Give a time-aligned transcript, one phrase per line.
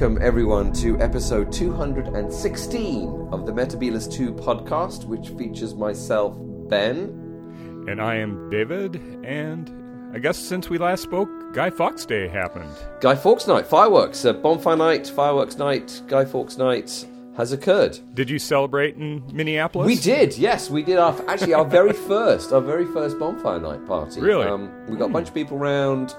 [0.00, 6.38] Welcome, everyone, to episode 216 of the Metebelis 2 podcast, which features myself,
[6.70, 7.84] Ben.
[7.86, 12.74] And I am David, and I guess since we last spoke, Guy Fawkes Day happened.
[13.02, 17.06] Guy Fawkes Night, fireworks, uh, bonfire night, fireworks night, Guy Fawkes Night
[17.36, 17.98] has occurred.
[18.14, 19.86] Did you celebrate in Minneapolis?
[19.86, 20.96] We did, yes, we did.
[20.96, 24.22] Our actually our very first, our very first bonfire night party.
[24.22, 24.46] Really?
[24.46, 26.14] Um, we got a bunch of people round.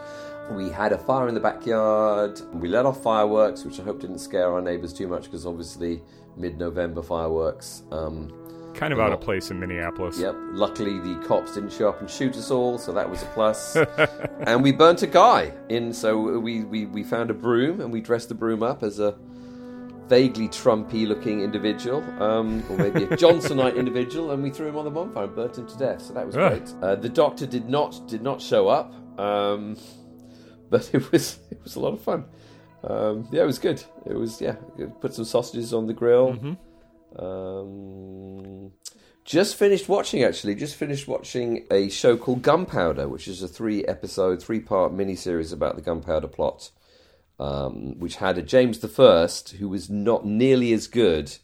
[0.55, 2.39] We had a fire in the backyard.
[2.53, 6.01] We let off fireworks, which I hope didn't scare our neighbours too much, because obviously
[6.37, 7.83] mid-November fireworks.
[7.91, 8.33] Um,
[8.73, 10.17] Kind of out of place in Minneapolis.
[10.17, 10.35] Yep.
[10.53, 13.75] Luckily, the cops didn't show up and shoot us all, so that was a plus.
[14.39, 15.91] and we burnt a guy in.
[15.93, 19.15] So we, we we found a broom and we dressed the broom up as a
[20.07, 24.91] vaguely Trumpy-looking individual, um, or maybe a Johnsonite individual, and we threw him on the
[24.91, 26.01] bonfire and burnt him to death.
[26.01, 26.51] So that was Ugh.
[26.51, 26.73] great.
[26.81, 29.75] Uh, the doctor did not did not show up, um,
[30.71, 32.25] but it was it was a lot of fun.
[32.83, 33.83] Um, yeah, it was good.
[34.07, 34.55] It was yeah.
[35.01, 36.57] Put some sausages on the grill.
[37.15, 38.71] Um,
[39.23, 43.85] just finished watching, actually, just finished watching a show called Gunpowder, which is a three
[43.85, 46.71] episode, three part miniseries about the gunpowder plot,
[47.39, 51.37] um, which had a James the First who was not nearly as good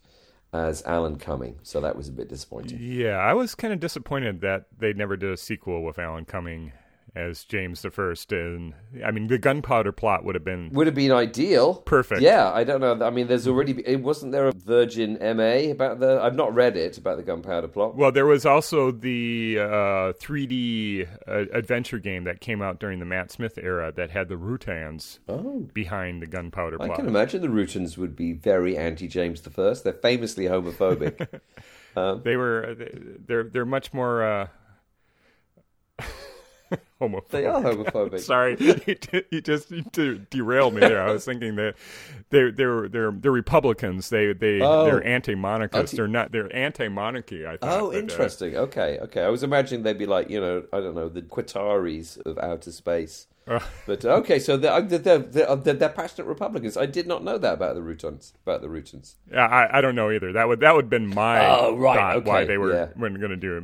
[0.51, 1.59] as Alan Cumming.
[1.61, 2.79] So that was a bit disappointing.
[2.81, 6.71] Yeah, I was kind of disappointed that they never did a sequel with Alan Cumming
[7.17, 8.31] as James the First.
[8.31, 8.73] And
[9.05, 11.75] I mean, the gunpowder plot would have been Would have been ideal.
[11.75, 12.21] Perfect.
[12.21, 13.05] Yeah, I don't know.
[13.05, 13.73] I mean, there's already.
[13.85, 16.19] It wasn't there a Virgin NA about the.
[16.21, 17.95] I've not read it about the gunpowder plot.
[17.95, 23.05] Well, there was also the uh, 3D uh, adventure game that came out during the
[23.05, 25.67] Matt Smith era that had the Rutans Oh.
[25.73, 26.91] behind the gunpowder plot.
[26.91, 29.83] I can imagine the Rutans would be very anti James the First.
[29.83, 31.39] They're famously homophobic.
[32.23, 32.75] They were
[33.25, 34.47] they're they're much more uh,
[37.01, 37.27] homophobic.
[37.29, 38.19] they are homophobic.
[38.19, 41.01] Sorry, you, you just you de- derailed me there.
[41.01, 41.75] I was thinking that
[42.29, 44.09] they they're they're they're Republicans.
[44.09, 44.85] They they Oh.
[44.85, 45.93] they're anti-monarchists.
[45.93, 46.31] Anti- they're not.
[46.31, 47.45] They're anti-monarchy.
[47.45, 47.81] I thought.
[47.81, 48.55] Oh, but, uh, interesting.
[48.57, 49.23] Okay, okay.
[49.23, 52.71] I was imagining they'd be like, you know, I don't know, the Qataris of outer
[52.71, 53.27] space.
[53.47, 53.59] Uh.
[53.85, 56.75] But okay, so they're, they're, they're, they're, they're passionate Republicans.
[56.75, 58.33] I did not know that about the Rutans.
[58.45, 59.15] About the Rutans.
[59.31, 60.33] yeah, I, I don't know either.
[60.33, 62.87] That would that would have been my Oh, right, thought why they were yeah.
[62.97, 63.63] weren't going to do it.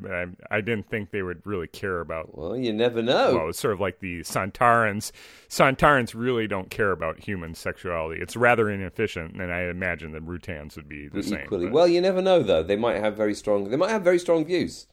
[0.50, 2.38] I, I didn't think they would really care about.
[2.38, 3.36] Well, you never know.
[3.36, 5.12] Well, it's sort of like the Sontarans.
[5.50, 8.22] Sontarans really don't care about human sexuality.
[8.22, 11.42] It's rather inefficient, and I imagine the Rutans would be the same.
[11.44, 11.66] equally.
[11.66, 12.64] but- Well, you never know though.
[12.64, 13.70] They might have very strong.
[13.70, 14.88] They might have very strong views.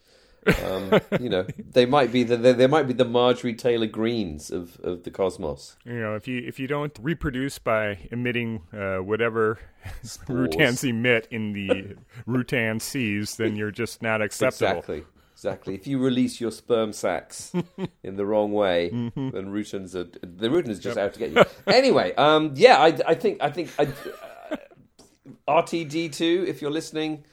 [0.65, 4.51] Um, you know, they might be the they, they might be the Marjorie Taylor Greenes
[4.51, 5.77] of, of the cosmos.
[5.85, 9.59] You know, if you if you don't reproduce by emitting uh, whatever
[10.27, 11.97] Rutans emit in the
[12.27, 14.79] Rutan seas, then you're just not acceptable.
[14.79, 15.05] Exactly.
[15.35, 15.75] Exactly.
[15.75, 17.53] If you release your sperm sacs
[18.03, 19.31] in the wrong way, Mm-hmm.
[19.31, 21.45] then Rutans are the Rutans just out to get you.
[21.67, 23.85] anyway, um, yeah, I, I think I think I,
[24.51, 24.57] uh,
[25.49, 26.45] RTD two.
[26.47, 27.25] If you're listening,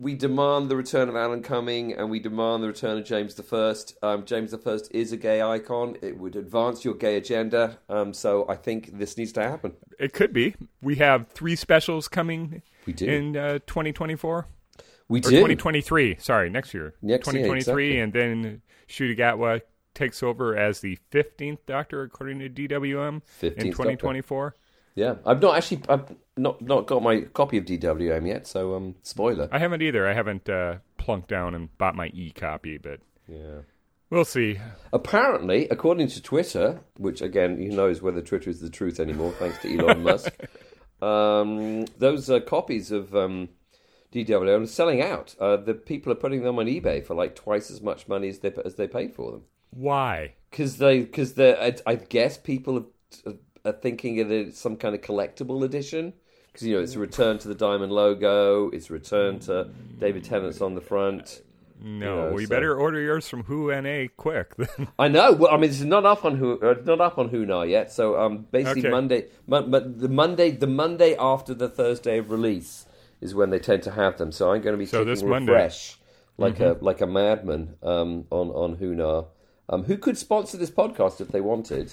[0.00, 3.42] we demand the return of Alan Cumming, and we demand the return of James the
[3.42, 3.98] First.
[4.02, 5.96] Um, James the First is a gay icon.
[6.00, 7.78] It would advance your gay agenda.
[7.90, 9.74] Um, so I think this needs to happen.
[9.98, 10.54] It could be.
[10.80, 13.06] We have three specials coming We do.
[13.06, 14.46] in uh, 2024
[15.08, 15.28] We or do.
[15.28, 16.16] 2023.
[16.18, 16.94] Sorry, next year.
[17.02, 17.58] Next year, 2023,
[17.90, 18.00] exactly.
[18.00, 19.60] and then Ncuti Gatwa
[19.92, 23.70] takes over as the 15th Doctor, according to DWM, 15th in Doctor.
[23.70, 24.56] 2024.
[24.94, 28.46] Yeah, I've not actually I've not not got my copy of DWM yet.
[28.46, 29.48] So um, spoiler.
[29.52, 30.08] I haven't either.
[30.08, 33.60] I haven't uh, plunked down and bought my e copy, but Yeah.
[34.10, 34.58] we'll see.
[34.92, 39.58] Apparently, according to Twitter, which again, who knows whether Twitter is the truth anymore, thanks
[39.62, 40.32] to Elon Musk,
[41.02, 43.48] um, those uh, copies of um,
[44.12, 45.34] DWM are selling out.
[45.40, 48.40] Uh, the people are putting them on eBay for like twice as much money as
[48.40, 49.42] they as they paid for them.
[49.70, 50.34] Why?
[50.50, 52.86] Because they, because they, I, I guess people
[53.26, 53.34] are,
[53.64, 56.12] are thinking of it some kind of collectible edition.
[56.52, 58.70] Because you know, it's a return to the diamond logo.
[58.70, 59.68] It's a return to
[59.98, 61.42] David Tennant's on the front.
[61.82, 61.98] No, You
[62.32, 64.52] know, you so- better order yours from Who NA quick.
[64.98, 65.32] I know.
[65.32, 67.90] Well, I mean, it's not up on who, uh, not up on WHONA yet.
[67.90, 68.90] So, um, basically, Okay.
[68.90, 72.84] Monday, mon- mon- the Monday, the Monday after the Thursday of release
[73.22, 74.30] is when they tend to have them.
[74.30, 75.52] So, I'm going to be So this Monday.
[75.52, 75.98] refresh
[76.36, 79.26] like a like a madman um, on on WHONA.
[79.72, 81.92] Um, who could sponsor this podcast if they wanted?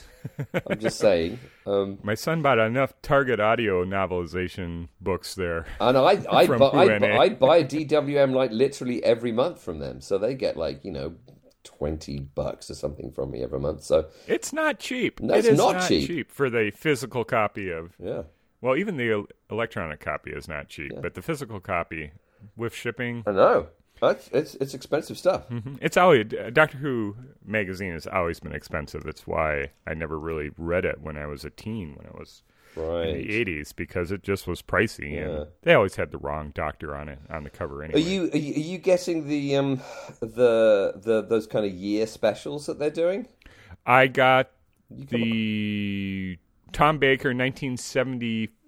[0.68, 1.38] I'm just saying.
[1.68, 5.66] Um, My son bought enough Target Audio novelization books there.
[5.80, 7.20] and I I buy, I, UNA.
[7.20, 10.92] I buy a DWM like literally every month from them, so they get like you
[10.92, 11.14] know
[11.64, 13.84] twenty bucks or something from me every month.
[13.84, 15.20] So It's not cheap.
[15.20, 16.32] No, It it's is not cheap.
[16.32, 17.94] for the physical copy of.
[18.04, 18.24] yeah,
[18.62, 22.12] Well, even the electronic copy is not cheap, but the physical copy
[22.56, 23.24] with shipping.
[23.28, 23.68] I know.
[24.02, 25.50] It's, it's, it's expensive stuff.
[25.50, 25.76] Mm-hmm.
[25.82, 27.16] It's always Doctor Who
[27.46, 29.04] magazine has always been expensive.
[29.04, 31.96] That's why I never really read it when I was a teen.
[31.96, 32.44] When I was
[32.76, 33.10] right.
[33.10, 35.22] in the eighties, because it just was pricey, yeah.
[35.22, 37.84] and they always had the wrong doctor on it on the cover.
[37.84, 39.82] Anyway, are you are you, getting the um
[40.20, 43.28] the the those kind of year specials that they're doing?
[43.86, 44.52] I got
[44.92, 46.38] the
[46.72, 47.78] Tom Baker nineteen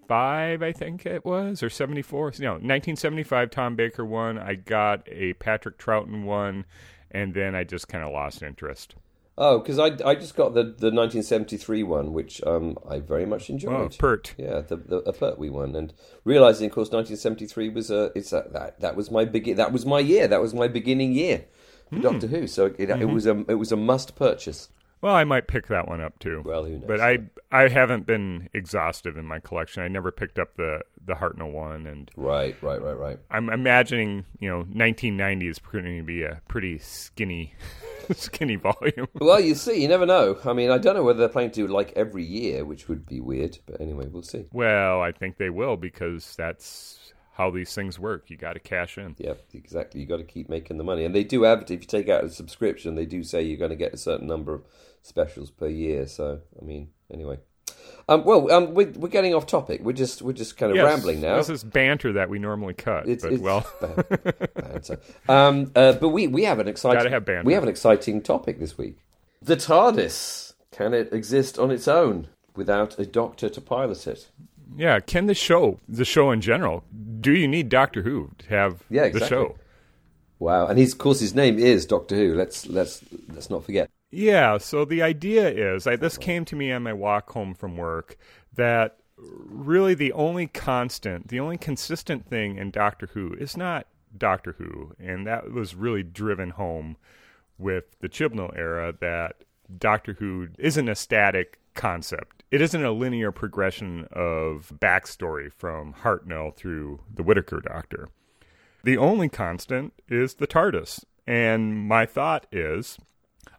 [0.09, 2.31] seventy five, I think it was, or seventy four.
[2.39, 3.51] No, nineteen seventy five.
[3.51, 4.37] Tom Baker one.
[4.37, 6.65] I got a Patrick Troughton one,
[7.11, 8.95] and then I just kind of lost interest.
[9.41, 13.49] Oh, because I, I just got the, the 1973 one, which um, I very much
[13.49, 13.73] enjoyed.
[13.73, 14.35] Oh, Pert.
[14.37, 15.93] Yeah, the, the a Pertwee one, and
[16.25, 19.85] realizing, of course, 1973 was a it's a, that that was my begin that was
[19.85, 21.45] my year that was my beginning year
[21.89, 22.01] for mm.
[22.01, 22.47] Doctor Who.
[22.47, 23.01] So it, mm-hmm.
[23.01, 24.69] it was a it was a must purchase.
[25.01, 26.41] Well, I might pick that one up too.
[26.43, 26.87] Well, who knows?
[26.87, 27.19] But I
[27.51, 29.81] I haven't been exhaustive in my collection.
[29.81, 33.19] I never picked up the the Hartnell one, and right, right, right, right.
[33.31, 37.53] I'm imagining you know 1990 is going to be a pretty skinny
[38.11, 39.07] skinny volume.
[39.15, 40.37] well, you see, you never know.
[40.43, 43.05] I mean, I don't know whether they're planning to do like every year, which would
[43.05, 43.59] be weird.
[43.65, 44.45] But anyway, we'll see.
[44.51, 48.29] Well, I think they will because that's how these things work.
[48.29, 49.15] You got to cash in.
[49.17, 50.01] Yep, exactly.
[50.01, 51.61] You got to keep making the money, and they do have.
[51.63, 54.27] If you take out a subscription, they do say you're going to get a certain
[54.27, 54.63] number of
[55.01, 56.07] specials per year.
[56.07, 57.39] So, I mean, anyway.
[58.07, 59.81] Um, well, um, we're, we're getting off topic.
[59.83, 61.37] We're just we're just kind of yes, rambling now.
[61.37, 63.07] This is banter that we normally cut.
[63.07, 63.65] It's, but, it's well,
[64.55, 64.99] banter.
[65.27, 68.77] Um, uh, but we, we have an exciting have we have an exciting topic this
[68.77, 68.97] week.
[69.41, 74.29] The TARDIS can it exist on its own without a doctor to pilot it?
[74.77, 76.83] Yeah, can the show, the show in general,
[77.19, 79.19] do you need Doctor Who to have yeah, exactly.
[79.19, 79.55] the show?
[80.39, 82.35] Wow, and he's, of course his name is Doctor Who.
[82.35, 83.89] Let's let's let's not forget.
[84.11, 87.77] Yeah, so the idea is, I, this came to me on my walk home from
[87.77, 88.17] work
[88.55, 94.55] that really the only constant, the only consistent thing in Doctor Who is not Doctor
[94.57, 96.97] Who, and that was really driven home
[97.57, 99.43] with the Chibnall era that
[99.77, 102.43] Doctor Who isn't a static concept.
[102.49, 108.09] It isn't a linear progression of backstory from Hartnell through the Whittaker Doctor.
[108.83, 111.05] The only constant is the TARDIS.
[111.27, 112.97] And my thought is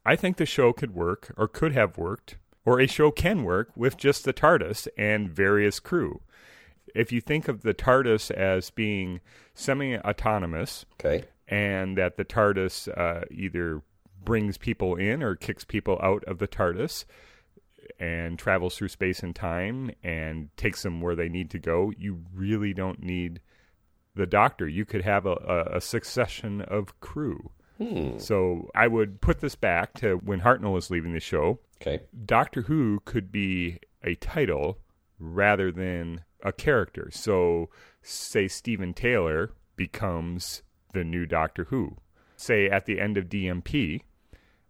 [0.05, 3.71] I think the show could work, or could have worked, or a show can work
[3.77, 6.21] with just the TARDIS and various crew.
[6.95, 9.21] If you think of the TARDIS as being
[9.55, 11.27] semi autonomous, okay.
[11.49, 13.83] and that the TARDIS uh, either
[14.25, 17.05] brings people in or kicks people out of the TARDIS
[17.99, 22.23] and travels through space and time and takes them where they need to go, you
[22.35, 23.41] really don't need
[24.15, 24.69] the doctor.
[24.69, 27.51] You could have a, a, a succession of crew.
[27.81, 28.19] Hmm.
[28.19, 31.61] So I would put this back to when Hartnell was leaving the show.
[31.81, 32.01] Okay.
[32.27, 34.79] Doctor Who could be a title
[35.19, 37.11] rather than a character.
[37.13, 37.69] So,
[38.03, 40.63] say Steven Taylor becomes
[40.93, 41.97] the new Doctor Who.
[42.37, 44.03] Say at the end of DMP,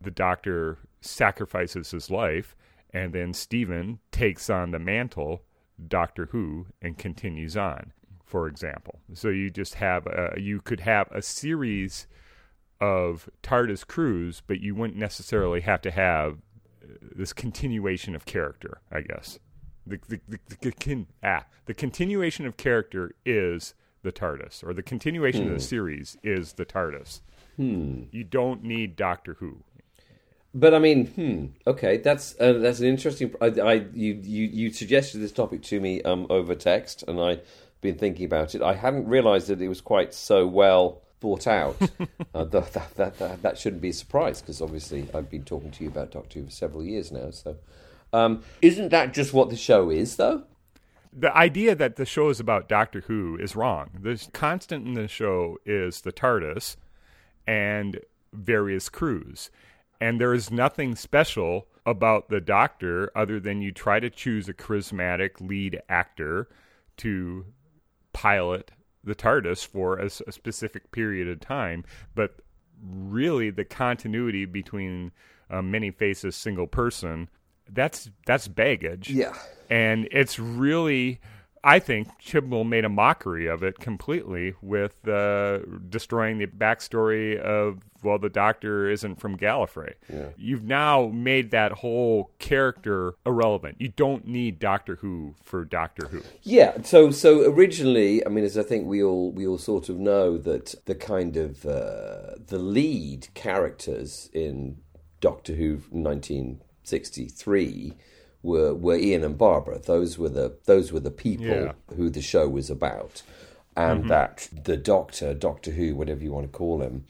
[0.01, 2.57] the Doctor sacrifices his life,
[2.93, 5.43] and then Steven takes on the mantle,
[5.89, 7.93] Doctor Who, and continues on.
[8.25, 12.07] For example, so you just have a, you could have a series
[12.81, 16.39] of TARDIS crews, but you wouldn't necessarily have to have
[16.83, 19.39] uh, this continuation of character, I guess.
[19.87, 24.83] The, the, the, the, the ah, the continuation of character is the TARDIS, or the
[24.83, 25.49] continuation hmm.
[25.49, 25.69] of the hmm.
[25.69, 27.21] series is the TARDIS.
[27.57, 28.05] Hmm.
[28.11, 29.63] You don't need Doctor Who.
[30.53, 33.35] But I mean, hmm, okay, that's uh, that's an interesting.
[33.41, 37.43] I, I, you, you you suggested this topic to me um, over text, and I've
[37.81, 38.63] been thinking about it.
[38.63, 41.77] I hadn't realised that it was quite so well thought out.
[42.35, 45.85] uh, that, that, that, that, shouldn't be a surprise because obviously I've been talking to
[45.85, 47.31] you about Doctor Who for several years now.
[47.31, 47.57] So,
[48.13, 50.45] um, isn't that just what the show is, though?
[51.13, 53.91] The idea that the show is about Doctor Who is wrong.
[54.01, 56.77] The constant in the show is the TARDIS
[57.47, 58.01] and
[58.33, 59.51] various crews.
[60.01, 64.55] And there is nothing special about the Doctor other than you try to choose a
[64.55, 66.49] charismatic lead actor
[66.99, 67.47] to
[68.13, 68.71] pilot
[69.05, 72.37] the TARDIS for a, a specific period of time, but
[72.83, 75.13] really the continuity between
[75.51, 77.29] uh, many faces, single person,
[77.69, 79.11] that's that's baggage.
[79.11, 79.35] Yeah,
[79.69, 81.21] and it's really
[81.63, 87.81] I think Chibnall made a mockery of it completely with uh, destroying the backstory of
[88.03, 89.95] well, the Doctor isn't from Gallifrey.
[90.11, 90.29] Yeah.
[90.37, 93.77] You've now made that whole character irrelevant.
[93.79, 96.23] You don't need Doctor Who for Doctor Who.
[96.43, 96.81] Yeah.
[96.83, 100.39] So so originally, I mean, as I think we all we all sort of know
[100.39, 104.79] that the kind of uh, the lead characters in
[105.21, 107.97] Doctor Who nineteen sixty three
[108.43, 109.79] were were Ian and Barbara.
[109.79, 111.73] Those were the those were the people yeah.
[111.97, 113.23] who the show was about.
[113.77, 117.05] and that the Doctor, Doctor Who, whatever you want to call him,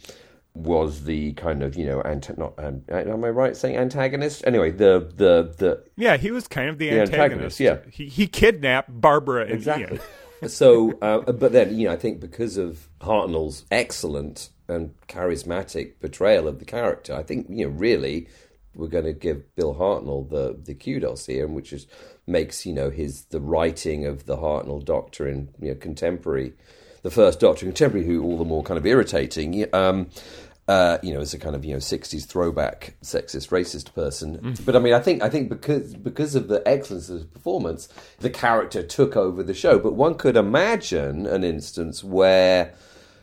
[0.54, 4.44] was the kind of you know ant- not um, am I right saying antagonist?
[4.46, 7.60] Anyway, the the the Yeah, he was kind of the, The antagonist.
[7.60, 7.78] antagonist, yeah.
[7.92, 9.99] He he kidnapped Barbara and exactly.
[10.42, 10.49] Ian.
[10.49, 16.46] so, uh, but then you know, I think because of Hartnell's excellent and charismatic portrayal
[16.49, 18.28] of the character, I think you know really
[18.74, 21.86] we're going to give Bill Hartnell the the kudos here, which is
[22.26, 26.52] makes you know his the writing of the Hartnell Doctor in you know contemporary,
[27.02, 29.72] the first Doctor contemporary, who all the more kind of irritating.
[29.74, 30.08] Um,
[30.68, 34.56] uh, you know, as a kind of you know '60s throwback, sexist, racist person.
[34.64, 37.88] But I mean, I think I think because because of the excellence of his performance,
[38.20, 39.80] the character took over the show.
[39.80, 42.72] But one could imagine an instance where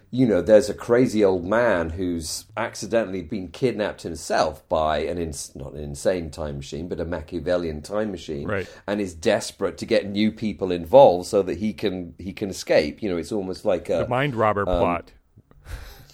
[0.10, 5.54] you know there's a crazy old man who's accidentally been kidnapped himself by an ins-
[5.56, 8.68] not an insane time machine, but a Machiavellian time machine, Right.
[8.88, 13.04] and is desperate to get new people involved so that he can he can escape.
[13.04, 15.12] You know, it's almost like a The mind robber Um, plot.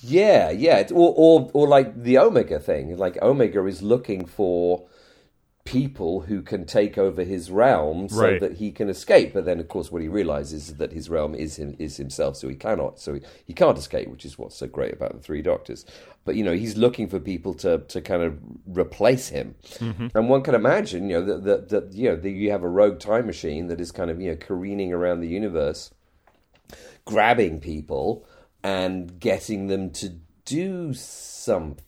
[0.02, 2.98] yeah, yeah, It's- or or or like the Omega thing.
[2.98, 4.84] Like Omega is looking for
[5.66, 8.40] people who can take over his realm so Right.
[8.42, 9.34] that he can escape.
[9.34, 12.36] But then, of course, what he realizes is that his realm is him, is himself,
[12.36, 15.20] so he cannot, so he, he can't escape, which is what's so great about the
[15.20, 15.86] Three Doctors.
[16.26, 20.08] But you know, he's looking for people to to kind of replace him, mm-hmm.
[20.16, 22.70] and one can imagine, you know, that that, that you know that you have a
[22.70, 25.92] rogue time machine that is kind of you know careening around the universe
[27.06, 28.26] grabbing people
[28.64, 30.10] and getting them to
[30.46, 31.84] do something.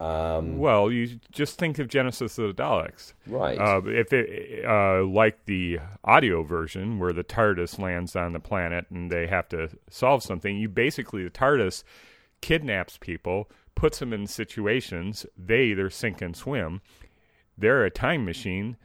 [0.00, 3.12] Um, Well, you just think of Genesis of the Daleks.
[3.26, 3.58] right.
[3.58, 8.86] Uh, if it, uh, like the audio version where the TARDIS lands on the planet
[8.90, 11.84] and they have to solve something, you basically the TARDIS
[12.40, 16.80] kidnaps people, puts them in situations they either sink and swim.
[17.56, 18.76] They're a time machine,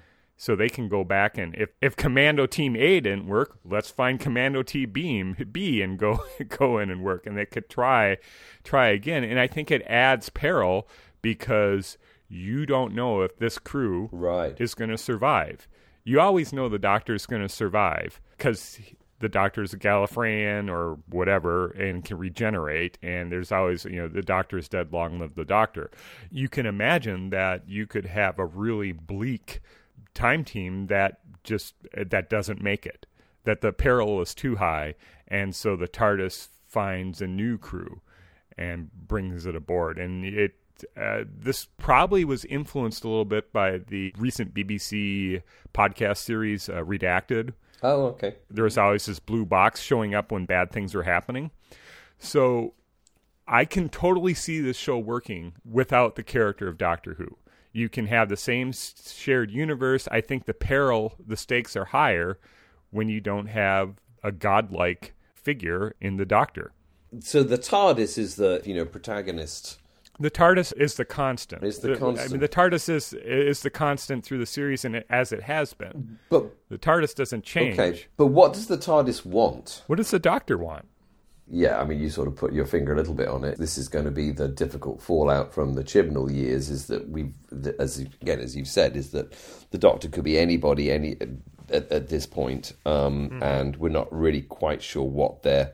[0.43, 4.19] so they can go back and if, if Commando Team A didn't work, let's find
[4.19, 8.17] Commando Team B, B and go go in and work, and they could try
[8.62, 9.23] try again.
[9.23, 10.85] And I think it adds peril
[11.21, 11.97] because
[12.27, 14.53] you don't know if this crew right.
[14.59, 15.65] is going to survive.
[16.03, 18.81] You always know the doctor is going to survive because
[19.19, 22.97] the doctor is a Gallifreyan or whatever and can regenerate.
[23.01, 25.89] And there's always, you know, the doctor is dead, long live the doctor.
[26.29, 29.62] You can imagine that you could have a really bleak
[30.13, 33.05] time team that just that doesn't make it.
[33.43, 34.96] That the peril is too high,
[35.27, 38.01] and so the TARDIS finds a new crew
[38.58, 39.98] and brings it aboard.
[39.98, 40.55] And it
[40.98, 45.43] uh, this probably was influenced a little bit by the recent BBC
[45.74, 47.53] podcast series uh, Redacted.
[47.82, 48.36] Oh, okay.
[48.50, 51.51] There was always this blue box showing up when bad things were happening.
[52.17, 52.74] So
[53.48, 57.38] I can totally see this show working without the character of Doctor Who.
[57.73, 60.07] You can have the same shared universe.
[60.11, 62.37] I think the peril, the stakes are higher
[62.91, 66.71] when you don't have a godlike figure in the Doctor.
[67.19, 69.79] So the TARDIS is the you know protagonist.
[70.19, 71.63] The TARDIS is the constant.
[71.63, 72.31] Is the I constant.
[72.33, 75.73] mean, the TARDIS is is the constant through the series, and it, as it has
[75.73, 76.19] been.
[76.29, 77.79] But The TARDIS doesn't change.
[77.79, 79.81] okay, but what does the TARDIS want?
[79.87, 80.85] What does the Doctor want?
[81.47, 83.57] Yeah, I mean, you sort of put your finger a little bit on it.
[83.57, 86.69] This is going to be the difficult fallout from the Chibnall years.
[86.69, 87.33] Is that we've,
[87.79, 89.33] as again as you've said, is that
[89.71, 91.17] the Doctor could be anybody any
[91.69, 95.73] at, at this point, um, and we're not really quite sure what they're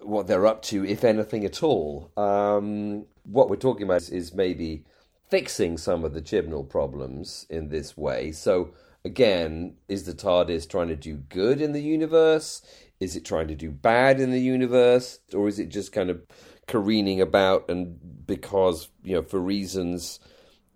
[0.00, 2.10] what they're up to, if anything at all.
[2.16, 4.84] Um, what we're talking about is, is maybe
[5.28, 8.32] fixing some of the Chibnall problems in this way.
[8.32, 8.70] So
[9.04, 12.62] again, is the TARDIS trying to do good in the universe?
[13.00, 16.22] Is it trying to do bad in the universe, or is it just kind of
[16.68, 20.20] careening about and because you know for reasons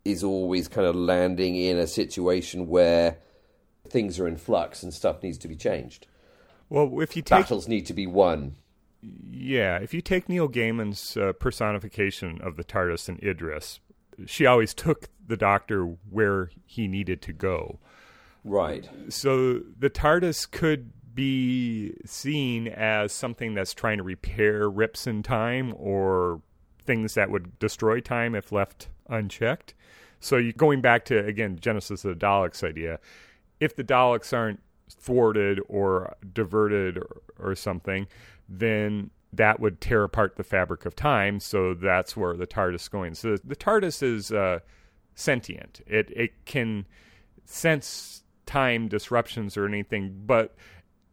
[0.05, 3.19] is always kind of landing in a situation where
[3.89, 6.07] things are in flux and stuff needs to be changed.
[6.69, 8.57] Well, if you take Battles need to be won.
[9.03, 13.81] yeah, if you take Neil Gaiman's uh, personification of the TARDIS and Idris,
[14.27, 17.79] she always took the Doctor where he needed to go.
[18.47, 18.89] Right.
[19.09, 25.75] So the TARDIS could be seen as something that's trying to repair rips in time
[25.77, 26.41] or
[26.85, 29.75] things that would destroy time if left unchecked.
[30.21, 33.01] So you going back to again Genesis of the Daleks idea,
[33.59, 38.07] if the Daleks aren't thwarted or diverted or, or something,
[38.49, 41.41] then that would tear apart the fabric of time.
[41.41, 43.15] So that's where the TARDIS is going.
[43.15, 44.61] So the TARDIS is uh,
[45.17, 45.81] sentient.
[45.87, 46.87] It it can
[47.45, 50.55] sense time disruptions or anything, but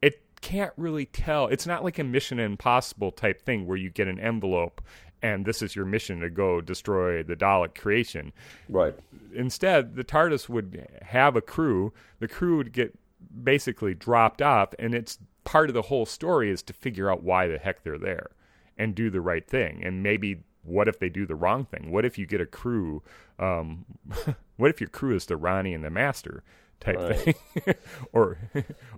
[0.01, 1.47] it can't really tell.
[1.47, 4.81] It's not like a Mission Impossible type thing where you get an envelope
[5.23, 8.33] and this is your mission to go destroy the Dalek creation.
[8.67, 8.93] Right.
[9.33, 11.93] Instead, the TARDIS would have a crew.
[12.19, 12.93] The crew would get
[13.41, 17.47] basically dropped off, and it's part of the whole story is to figure out why
[17.47, 18.31] the heck they're there
[18.77, 19.81] and do the right thing.
[19.83, 21.89] And maybe what if they do the wrong thing?
[21.89, 23.01] What if you get a crew?
[23.39, 23.85] Um,
[24.57, 26.43] what if your crew is the Rani and the Master
[26.79, 27.15] type Right.
[27.15, 27.75] thing,
[28.13, 28.37] or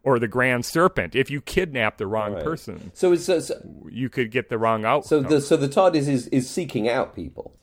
[0.04, 1.16] or the Grand Serpent?
[1.16, 2.44] If you kidnap the wrong Right.
[2.44, 3.56] person, So it's so, so,
[3.90, 5.08] you could get the wrong outcome.
[5.08, 7.58] so the so the TARDIS is is seeking out people.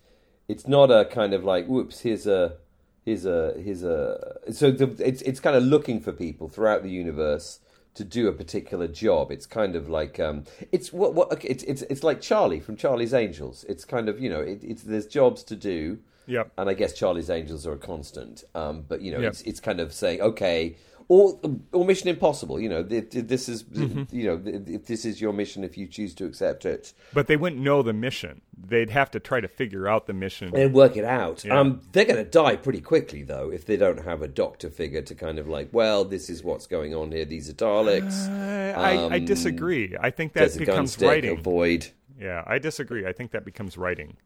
[0.49, 2.57] It's not a kind of like whoops here's a
[3.04, 6.90] here's a here's a so the, it's it's kind of looking for people throughout the
[6.90, 7.59] universe
[7.95, 9.31] to do a particular job.
[9.31, 12.76] It's kind of like um, it's what what okay, it's it's it's like Charlie from
[12.76, 13.64] Charlie's Angels.
[13.69, 15.99] It's kind of you know it, it's there's jobs to do.
[16.26, 16.52] Yep.
[16.59, 18.45] And I guess Charlie's Angels are a constant.
[18.55, 19.31] Um, but you know, Yep.
[19.33, 20.76] it's it's kind of saying okay.
[21.09, 21.38] Or,
[21.73, 22.83] or Mission Impossible, you know.
[22.83, 26.14] th- th- This is, you know, th- th- this is your mission if you choose
[26.14, 26.95] to accept it.
[27.12, 28.41] But they wouldn't know the mission.
[28.57, 30.57] They'd have to try to figure out the mission.
[30.57, 31.45] and work it out.
[31.45, 31.59] Yeah.
[31.61, 35.02] Um, they're going to die pretty quickly, though, if they don't have a doctor figure
[35.02, 37.26] to kind of like, well, this is what's going on here.
[37.26, 38.31] These are Daleks.
[38.31, 39.95] I, I Um, disagree.
[40.00, 41.43] I think that There's a gun becomes writing.
[41.43, 41.88] void.
[42.19, 43.05] Yeah, I disagree.
[43.07, 44.17] I think that becomes writing.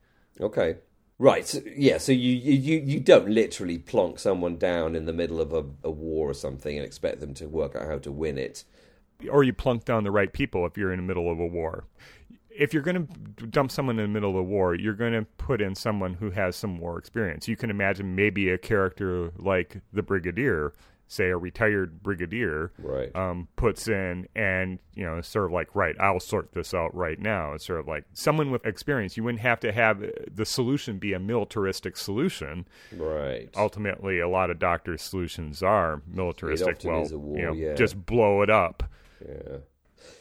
[0.40, 0.76] Okay.
[1.18, 1.62] Right.
[1.74, 1.96] Yeah.
[1.98, 5.90] So you, you you don't literally plonk someone down in the middle of a, a
[5.90, 8.64] war or something and expect them to work out how to win it.
[9.30, 11.84] Or you plunk down the right people if you're in the middle of a war.
[12.50, 15.22] If you're going to dump someone in the middle of a war, you're going to
[15.38, 17.48] put in someone who has some war experience.
[17.48, 20.72] You can imagine maybe a character like the Brigadier,
[21.08, 23.14] say a retired brigadier, Right.
[23.14, 27.18] um, puts in and you know sort of like right i'll sort this out right
[27.20, 30.02] now it's sort of like someone with experience you wouldn't have to have
[30.34, 33.48] the solution be a militaristic solution Right.
[33.56, 37.74] ultimately a lot of doctors solutions are militaristic well war, you know, yeah.
[37.74, 38.82] just blow it up
[39.24, 39.58] Yeah.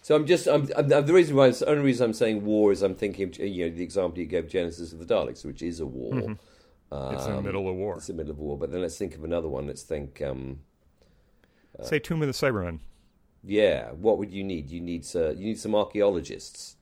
[0.01, 2.81] So I'm just I'm, I'm, the reason why the only reason I'm saying war is
[2.83, 5.79] I'm thinking of, you know the example you gave Genesis of the Daleks, which is
[5.79, 6.13] a war.
[6.13, 7.13] Mm-hmm.
[7.15, 8.57] it's in the middle of war It's in the middle of war.
[8.57, 9.67] But then let's think of another one.
[9.67, 10.21] Let's think.
[10.21, 10.59] Um,
[11.83, 12.79] say tomb of the cybermen
[13.47, 14.71] yeah, what would you need?
[14.71, 16.77] You need uh, you need some archaeologists.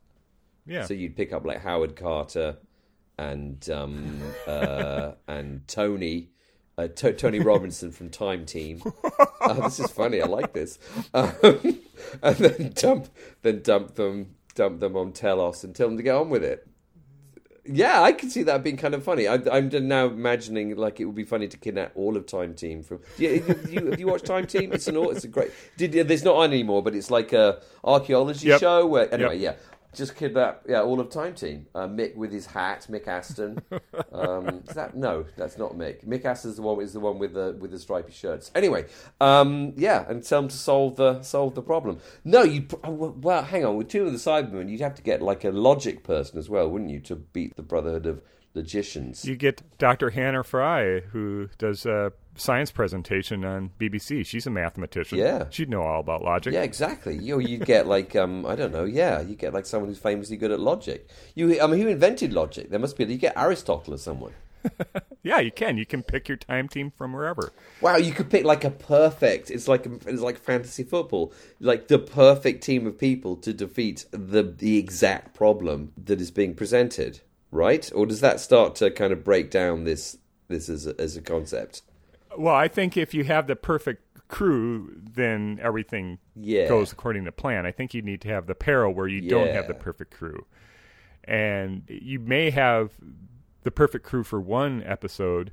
[0.65, 2.57] yeah So you'd pick up like Howard Carter
[3.17, 6.29] and um, uh, and Tony.
[6.75, 8.81] Uh, to- Tony Robinson from Time Team.
[9.45, 10.21] Oh, this is funny.
[10.21, 10.79] I like this.
[11.13, 11.33] Um,
[12.23, 13.09] and then dump,
[13.41, 16.65] then dump them, dump them on Telos and tell them to get on with it.
[17.65, 19.25] Yeah, I can see that being kind of funny.
[19.27, 22.83] I, I'm now imagining like it would be funny to kidnap all of Time Team
[22.83, 22.99] from.
[23.17, 24.73] Yeah, you, you, have you watched Time Team?
[24.73, 25.51] It's an it's a great.
[25.77, 28.59] Did there's not on anymore, but it's like a archaeology Yep.
[28.59, 29.59] show where anyway, Yep.
[29.61, 29.72] yeah.
[29.93, 31.67] Just kidnap, yeah, all of Time Team.
[31.75, 33.61] Uh, Mick with his hat, Mick Aston.
[34.11, 35.25] Um, is that no?
[35.37, 36.05] That's not Mick.
[36.05, 38.51] Mick Aston's the one is the one with the with the stripy shirts.
[38.53, 38.85] Anyway,
[39.19, 41.99] um, yeah, and tell them to solve the solve the problem.
[42.23, 43.75] No, you well, hang on.
[43.75, 46.69] With Tomb of the Cybermen, you'd have to get like a logic person as well,
[46.69, 48.21] wouldn't you, to beat the Brotherhood of
[48.55, 49.25] Logicians?
[49.25, 55.17] you get dr hannah fry who does a science presentation on bbc she's a mathematician
[55.17, 55.45] Yeah.
[55.49, 57.17] she'd know all about logic Yeah, exactly.
[57.17, 58.85] You you get like um I don't know.
[58.85, 61.07] Yeah, you get like someone who's famously good at logic.
[61.35, 62.69] You I mean, who invented logic?
[62.69, 63.05] There must be.
[63.05, 64.33] You get Aristotle or someone.
[65.23, 68.45] yeah you can you can pick your time team from wherever Wow, you could pick
[68.45, 69.51] like a perfect.
[69.51, 74.41] It's like it's like fantasy football, like the perfect team of people to defeat the
[74.41, 77.19] the exact problem that is being presented,
[77.53, 77.89] right?
[77.95, 80.17] Or does that start to kind of break down this
[80.49, 81.81] this as a, as a concept?
[82.37, 86.67] Well, I think if you have the perfect crew, then everything Yeah.
[86.67, 87.65] goes according to plan.
[87.65, 90.45] I think you need to have the peril where you don't have the perfect crew.
[91.23, 92.91] And you may have
[93.63, 95.51] the perfect crew for one episode,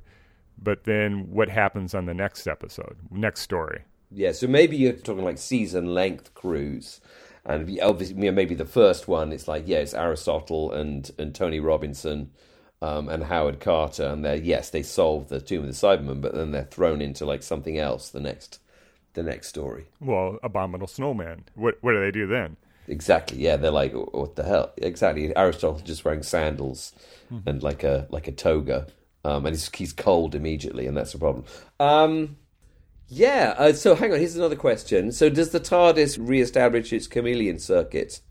[0.57, 3.83] but then what happens on the next episode, next story?
[4.11, 6.99] Yeah, so maybe you're talking like season length cruise,
[7.45, 11.33] and obviously you know, maybe the first one it's like yeah, it's Aristotle and and
[11.33, 12.31] Tony Robinson,
[12.81, 16.33] um, and Howard Carter, and they're yes they solve the Tomb of the Cybermen, but
[16.33, 18.59] then they're thrown into like something else the next
[19.13, 19.85] the next story.
[19.99, 21.45] Well, Abominable Snowman.
[21.55, 22.57] What what do they do then?
[22.87, 23.37] Exactly.
[23.39, 24.71] Yeah, they're like, what the hell?
[24.77, 25.35] Exactly.
[25.35, 26.93] Aristotle just wearing sandals
[27.45, 28.87] and like a like a toga,
[29.23, 31.45] um, and he's, he's cold immediately, and that's the problem.
[31.79, 32.37] Um,
[33.11, 33.53] yeah.
[33.57, 34.19] Uh, so hang on.
[34.19, 35.11] Here's another question.
[35.11, 38.21] So does the TARDIS re-establish its chameleon circuit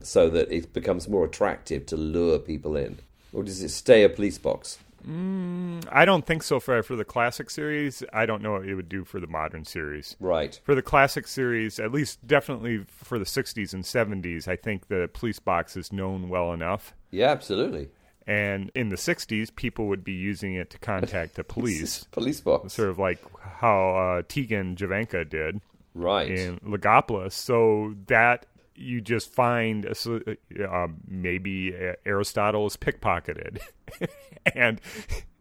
[0.00, 2.98] so that it becomes more attractive to lure people in,
[3.32, 4.78] or does it stay a police box?
[5.08, 8.02] I don't think so for for the classic series.
[8.12, 10.16] I don't know what it would do for the modern series.
[10.18, 10.60] Right.
[10.64, 15.08] For the classic series, at least definitely for the 60s and 70s, I think the
[15.12, 16.92] police box is known well enough.
[17.12, 17.30] Yeah.
[17.30, 17.88] Absolutely.
[18.26, 22.72] And in the 60s, people would be using it to contact the police, Police box.
[22.72, 25.60] sort of like how uh, Tegan Jovanka did
[25.94, 26.28] Right.
[26.30, 27.32] in Logopolis.
[27.32, 33.58] So that you just find uh, maybe Aristotle is pickpocketed,
[34.54, 34.80] and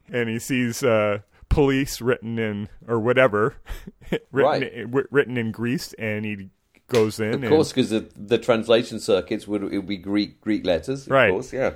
[0.10, 1.20] and he sees uh,
[1.50, 3.56] police written in or whatever
[4.32, 5.06] written Right.
[5.12, 6.50] written in Greece, and he
[6.88, 7.44] goes in.
[7.44, 11.06] Of course, because the, the translation circuits would, it would be Greek Greek letters.
[11.08, 11.32] Of Right.
[11.32, 11.72] course, yeah.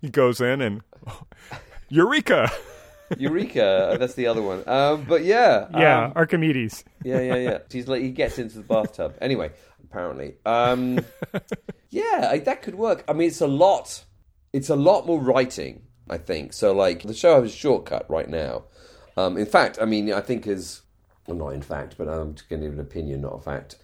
[0.00, 0.82] He goes in and
[1.88, 2.50] Eureka!
[3.18, 3.96] Eureka.
[3.98, 4.62] that's the other one.
[4.68, 5.66] Um, but yeah.
[5.72, 6.84] yeah, um, Archimedes.
[7.04, 7.58] yeah, yeah, yeah.
[7.70, 9.16] He's like he gets into the bathtub.
[9.20, 9.50] Anyway,
[9.84, 11.00] apparently, um,
[11.90, 13.04] yeah, I, that could work.
[13.08, 14.04] I mean, it's a lot.
[14.52, 16.52] It's a lot more writing, I think.
[16.52, 18.64] So, like, the show has a shortcut right now.
[19.16, 20.82] Um, in fact, I mean, I think is
[21.26, 23.76] well, not in fact, but I'm just going to give an opinion, not a fact.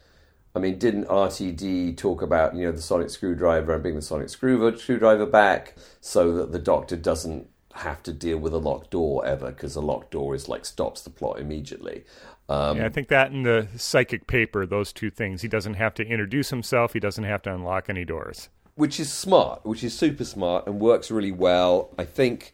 [0.54, 4.28] I mean, didn't RTD talk about you know the sonic screwdriver and bring the sonic
[4.28, 9.50] screwdriver back so that the Doctor doesn't have to deal with a locked door ever
[9.50, 12.04] because a locked door is like stops the plot immediately.
[12.48, 15.42] Um, Yeah, I think that in the psychic paper, those two things.
[15.42, 16.92] He doesn't have to introduce himself.
[16.92, 18.48] He doesn't have to unlock any doors.
[18.76, 21.90] which is smart, which is super smart and works really well.
[21.98, 22.52] I think,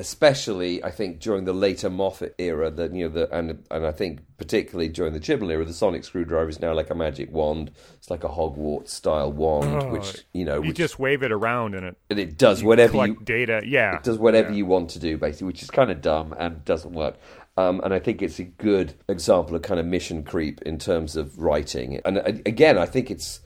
[0.00, 3.92] especially, I think during the later Moffat era, that you know, the and and I
[3.92, 7.70] think particularly during the Chibnall era, the sonic screwdriver is now like a magic wand.
[7.98, 11.30] It's like a Hogwarts style wand, Oh, which you know, You which, just wave it
[11.30, 13.62] around and it and it does whatever you data.
[13.64, 16.64] Yeah, it does whatever you want to do, basically, which is kind of dumb and
[16.64, 17.16] doesn't work.
[17.56, 21.14] Um, and I think it's a good example of kind of mission creep in terms
[21.14, 22.00] of writing.
[22.06, 23.40] And uh, again, I think it's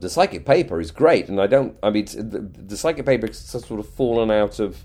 [0.00, 1.76] the psychic paper is great, and I don't.
[1.82, 4.84] I mean, the, the psychic paper has sort of fallen out of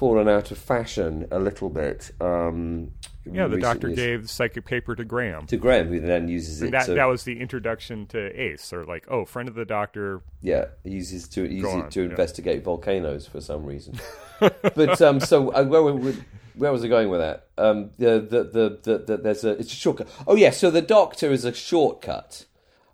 [0.00, 2.10] fallen out of fashion a little bit.
[2.22, 2.92] Um,
[3.30, 5.46] Yeah, the doctor gave the psychic paper to Graham.
[5.48, 8.86] to Graham, who then uses it that to that was the introduction to Ace, or
[8.86, 10.22] like, oh, friend of the doctor.
[10.40, 12.08] Yeah, he uses to uses on, to yeah.
[12.08, 14.00] investigate volcanoes for some reason.
[14.40, 16.14] but um, so uh, where, where,
[16.54, 17.48] where was I going with that?
[17.58, 20.08] Um, the, the, the, the, the there's a it's a shortcut.
[20.26, 22.46] Oh yeah, so the doctor is a shortcut,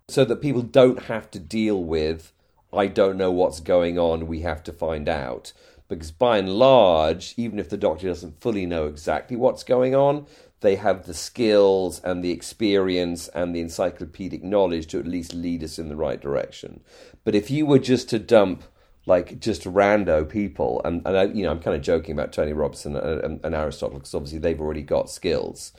[0.09, 2.33] so that people don't have to deal with.
[2.73, 4.27] I don't know what's going on.
[4.27, 5.53] We have to find out
[5.87, 10.25] because by and large, even if the doctor doesn't fully know exactly what's going on,
[10.61, 15.63] they have the skills and the experience and the encyclopedic knowledge to at least lead
[15.63, 16.81] us in the right direction.
[17.23, 18.63] But if you were just to dump
[19.05, 22.51] like just rando people, and, and I, you know, I'm kind of joking about Tony
[22.51, 25.71] Robinson and, and, and Aristotle because obviously they've already got skills.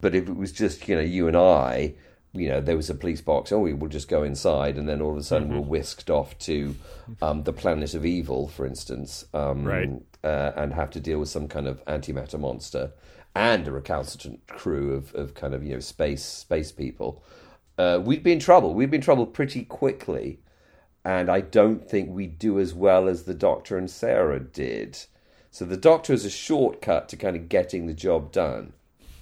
[0.00, 1.94] But if it was just you know you and I,
[2.32, 3.50] you know, there was a police box.
[3.52, 6.36] Oh, we will just go inside, and then all of a sudden we're whisked off
[6.40, 6.74] to
[7.22, 9.90] um, the planet of evil, for instance, um, Right.
[10.22, 12.92] uh, and have to deal with some kind of antimatter monster
[13.34, 17.22] and a recalcitrant crew of, of kind of you know space space people.
[17.78, 18.72] Uh, we'd be in trouble.
[18.74, 20.40] We'd be in trouble pretty quickly,
[21.04, 24.98] and I don't think we'd do as well as the Doctor and Sarah did.
[25.50, 28.72] So the Doctor is a shortcut to kind of getting the job done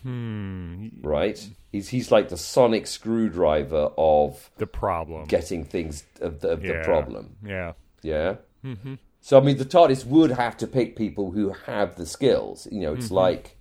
[0.05, 1.49] Hmm, right?
[1.73, 5.25] He's he's like the sonic screwdriver of the problem.
[5.25, 7.37] getting things of the, of the problem.
[7.45, 7.73] Yeah.
[8.03, 8.37] Yeah.
[8.65, 8.95] Mm-hmm.
[9.21, 12.69] So I mean, the TARDIS would have to pick people who have the skills.
[12.71, 13.57] You know, it's like.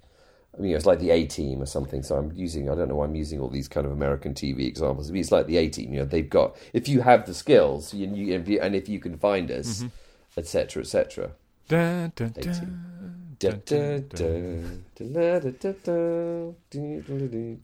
[0.55, 2.03] I mean, it's like the A Team or something.
[2.03, 4.67] So I'm using, I don't know why I'm using all these kind of American TV
[4.67, 5.09] examples.
[5.09, 5.91] I mean, it's like the A Team.
[5.91, 9.17] You know, they've got, if you have the skills you, you, and if you can
[9.17, 9.83] find us,
[10.37, 11.31] etc., etc.
[11.67, 12.11] Dun,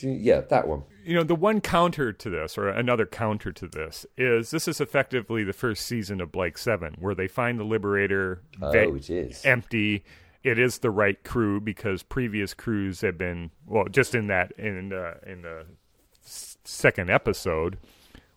[0.03, 0.83] Yeah, that one.
[1.05, 4.79] You know, the one counter to this, or another counter to this, is this is
[4.81, 9.45] effectively the first season of Blake Seven, where they find the Liberator va- Oh, is.
[9.45, 10.03] empty.
[10.43, 14.93] It is the right crew because previous crews have been well, just in that in
[14.93, 15.65] uh, in the
[16.21, 17.77] second episode,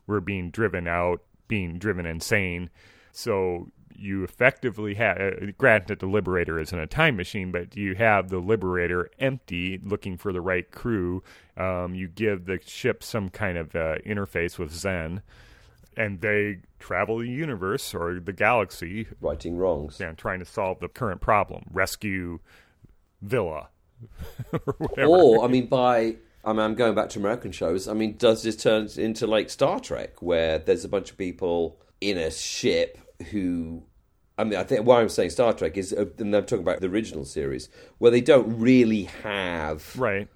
[0.07, 2.71] were being driven out, being driven insane.
[3.13, 3.69] So
[4.03, 8.39] you effectively have, uh, granted, the Liberator isn't a time machine, but you have the
[8.39, 11.23] Liberator empty, looking for the right crew.
[11.57, 15.23] Um, you give the ship some kind of uh, interface with Zen,
[15.97, 20.01] and they travel the universe or the galaxy, Righting wrongs.
[20.01, 22.41] and trying to solve the current problem, rescue
[23.21, 23.69] Vila,
[24.53, 25.09] or whatever.
[25.09, 27.87] Or, I mean, by I mean, I'm going back to American shows.
[27.87, 31.79] I mean, does this turn into like Star Trek, where there's a bunch of people
[32.01, 32.99] in a ship
[33.31, 33.85] who,
[34.39, 36.81] I mean, I think why I'm saying Star Trek is, uh, and I'm talking about
[36.81, 37.69] the original series,
[37.99, 40.29] where they don't really have right.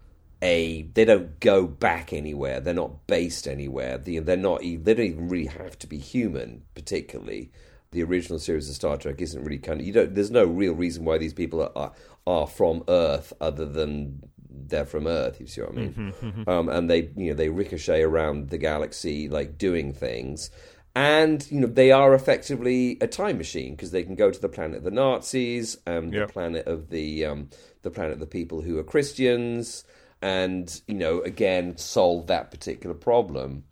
[0.42, 2.60] a, they don't go back anywhere.
[2.60, 3.98] They're not based anywhere.
[3.98, 4.60] The, they're not.
[4.60, 7.50] They don't even really have to be human, particularly.
[7.92, 10.14] The original series of Star Trek isn't really kind of you don't.
[10.14, 11.92] There's no real reason why these people are are,
[12.26, 15.40] are from Earth other than they're from Earth.
[15.40, 16.14] You see what I mean?
[16.46, 20.50] Um, and they you know they ricochet around the galaxy like doing things.
[20.96, 24.48] And you know they are effectively a time machine because they can go to the
[24.48, 26.26] planet of the Nazis and Yep.
[26.26, 27.50] the planet of the um,
[27.82, 29.84] the planet of the people who are Christians,
[30.22, 33.64] and you know again solve that particular problem.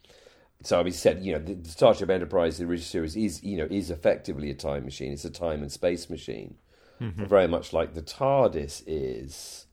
[0.65, 3.57] So I mean, said you know the, the Starship Enterprise, the original series, is you
[3.57, 5.13] know is effectively a time machine.
[5.15, 6.57] It's a time and space machine,
[7.01, 9.65] very much like the TARDIS is.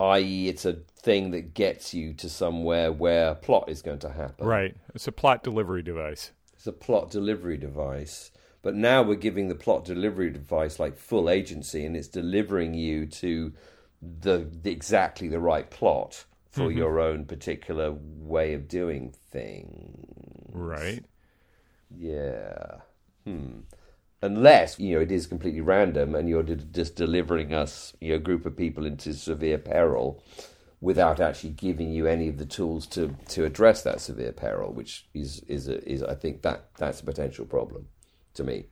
[0.00, 4.46] i.e., it's a thing that gets you to somewhere where plot is going to happen.
[4.46, 4.74] Right.
[4.94, 6.32] It's a plot delivery device.
[6.66, 8.30] A plot delivery device.
[8.62, 13.06] But now we're giving the plot delivery device like full agency, and it's delivering you
[13.06, 13.52] to
[14.02, 16.78] the, the exactly the right plot for Mm-hmm.
[16.78, 20.50] your own particular way of doing things.
[20.52, 21.04] Right.
[21.90, 22.80] Yeah.
[23.24, 23.60] Hmm.
[24.22, 28.16] Unless you know it is completely random, and you're d- just delivering us, you know,
[28.16, 30.22] a group of people into severe peril,
[30.80, 35.06] without actually giving you any of the tools to, to address that severe peril, which
[35.14, 37.88] is is a, is I think that that's a potential problem
[38.34, 38.66] to me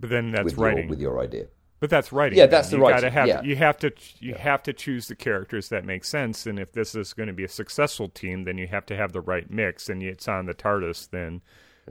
[0.00, 0.84] But then that's with writing.
[0.84, 1.46] your with your idea.
[1.80, 2.38] But that's writing.
[2.38, 3.42] Yeah, that's the right you writing, Gotta have, yeah.
[3.42, 6.94] You have to you have to choose the characters that make sense, and if this
[6.94, 9.88] is going to be a successful team, then you have to have the right mix,
[9.88, 11.42] and it's on the TARDIS then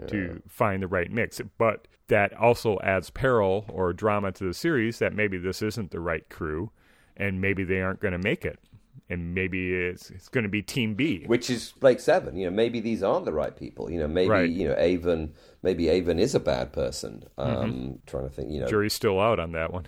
[0.07, 1.39] to find the right mix.
[1.57, 5.99] But that also adds peril or drama to the series that maybe this isn't the
[5.99, 6.71] right crew,
[7.15, 8.59] and maybe they aren't going to make it,
[9.09, 11.23] and maybe it's it's going to be Team B.
[11.25, 12.35] Which is Blake Seven.
[12.37, 13.89] You know, maybe these aren't the right people.
[13.91, 14.49] You know, maybe Right.
[14.49, 15.33] you know Avon.
[15.61, 17.23] Maybe Avon is a bad person.
[17.37, 18.51] Um, Trying to think.
[18.51, 19.85] You know, Jury's still out on that one.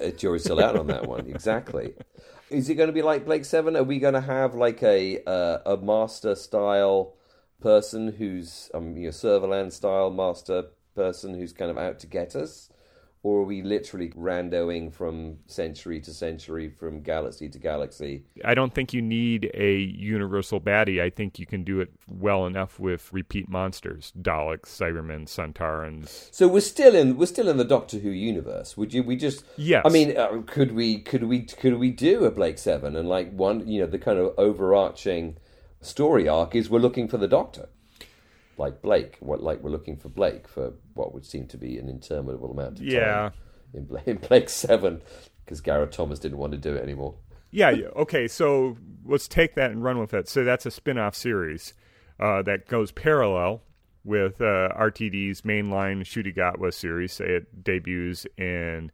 [0.00, 1.26] Uh, jury's still out on that one.
[1.30, 1.94] Exactly.
[2.50, 3.74] Is it going to be like Blake Seven?
[3.76, 7.14] Are we going to have like a uh, a master style
[7.60, 12.36] person who's um you know Serverland style master person who's kind of out to get
[12.36, 12.68] us,
[13.26, 18.22] or are we literally randoing from century to century, from galaxy to galaxy?
[18.44, 21.02] I don't think you need a universal baddie.
[21.02, 26.28] I think you can do it well enough with repeat monsters: Daleks, Cybermen, Sontarans.
[26.30, 28.76] So we're still in we're still in the Doctor Who universe.
[28.76, 29.02] Would you?
[29.02, 29.82] We just Yes.
[29.84, 33.32] I mean, uh, could we could we could we do a Blake Seven and like
[33.32, 33.66] one?
[33.66, 35.36] You know, the kind of overarching
[35.80, 37.70] story arc is we're looking for the Doctor,
[38.58, 39.16] like Blake.
[39.20, 42.78] What like we're looking for Blake for what would seem to be an interminable amount
[42.80, 42.88] of time.
[42.88, 43.30] Yeah.
[43.74, 45.02] In, Bla- in Blake Seven,
[45.44, 47.16] because Gareth Thomas didn't want to do it anymore.
[47.50, 47.70] Yeah.
[47.70, 48.28] yeah, Okay.
[48.28, 50.28] So let's take that and run with it.
[50.28, 51.74] So that's a spin-off series
[52.18, 53.62] uh, that goes parallel
[54.04, 57.20] with uh, RTD's mainline Ncuti Gatwa series.
[57.20, 58.92] It debuts in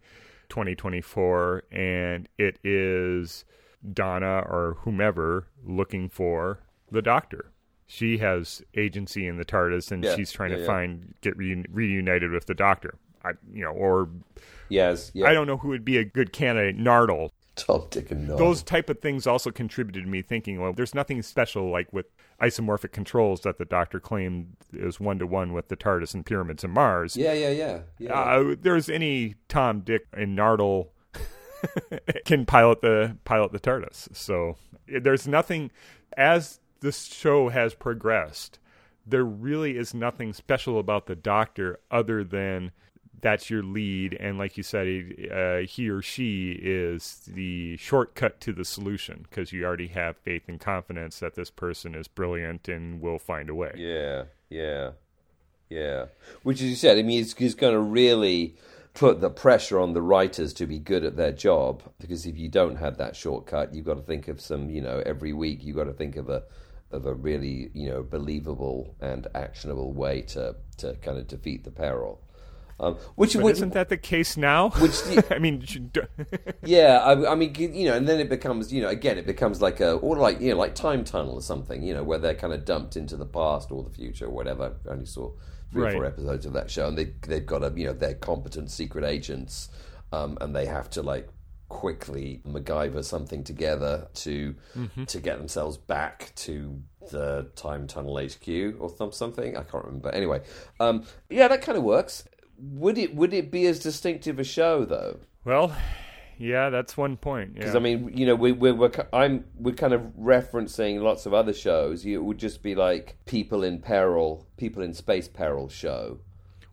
[0.48, 3.44] 2024, and it is
[3.92, 7.51] Donna or whomever looking for the Doctor.
[7.86, 10.66] She has agency in the TARDIS, and Yeah, she's trying yeah, to yeah.
[10.66, 12.94] find get reun- reunited with the Doctor.
[13.24, 14.08] I, you know, or
[14.68, 15.26] Yes, yeah.
[15.28, 16.78] I don't know who would be a good candidate.
[16.78, 18.38] Nardole, Tom, Dick, and Nod.
[18.38, 22.06] those type of things also contributed to me thinking, well, there's nothing special like with
[22.40, 26.64] isomorphic controls that the Doctor claimed is one to one with the TARDIS and pyramids
[26.64, 27.14] and Mars.
[27.16, 27.80] Yeah, yeah, yeah.
[27.98, 28.12] yeah.
[28.14, 30.88] Uh, there's any Tom, Dick, and Nardole
[32.24, 34.16] can pilot the pilot the TARDIS.
[34.16, 34.56] So
[34.88, 35.70] there's nothing
[36.16, 38.58] as this show has progressed.
[39.06, 42.70] There really is nothing special about the Doctor other than
[43.20, 48.40] that's your lead, and like you said, he- uh, he or she is the shortcut
[48.40, 52.68] to the solution because you already have faith and confidence that this person is brilliant
[52.68, 53.72] and will find a way.
[53.76, 54.90] Yeah, yeah,
[55.70, 56.06] yeah.
[56.42, 58.56] Which, as you said, I mean, it's, it's going to really
[58.92, 61.82] put the pressure on the writers to be good at their job.
[62.00, 65.00] Because if you don't have that shortcut, you've got to think of some, you know,
[65.06, 66.42] every week you've got to think of a
[66.92, 71.70] of a really, you know, believable and actionable way to to kind of defeat the
[71.70, 72.20] peril.
[72.80, 74.70] Um, which but isn't that the case now?
[74.70, 74.96] Which
[75.30, 75.64] I mean,
[76.64, 79.62] yeah, I, I mean, you know, and then it becomes, you know, again, it becomes
[79.62, 82.34] like a, or like, you know, like time tunnel or something, you know, where they're
[82.34, 84.74] kind of dumped into the past or the future or whatever.
[84.88, 85.30] I only saw
[85.70, 88.14] three or four episodes of that show, and they they've got a, you know, they're
[88.14, 89.68] competent secret agents,
[90.12, 91.28] um, and they have to like
[91.72, 94.54] quickly MacGyver something together to
[95.06, 99.56] to get themselves back to the time tunnel HQ or some something.
[99.56, 100.10] I can't remember.
[100.10, 100.42] Anyway,
[100.78, 102.24] um, yeah, that kind of works.
[102.58, 105.18] Would it would it be as distinctive a show though?
[105.44, 105.74] well,
[106.38, 107.54] yeah, that's one point.
[107.54, 107.80] Because Yeah.
[107.80, 111.54] I mean, you know, we, we're we're I'm we're kind of referencing lots of other
[111.54, 112.04] shows.
[112.04, 116.18] It would just be like people in peril, people in space peril show.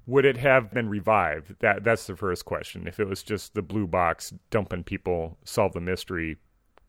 [0.09, 1.55] Would it have been revived?
[1.59, 2.87] That that's the first question.
[2.87, 6.37] If it was just the blue box dumping people, solve the mystery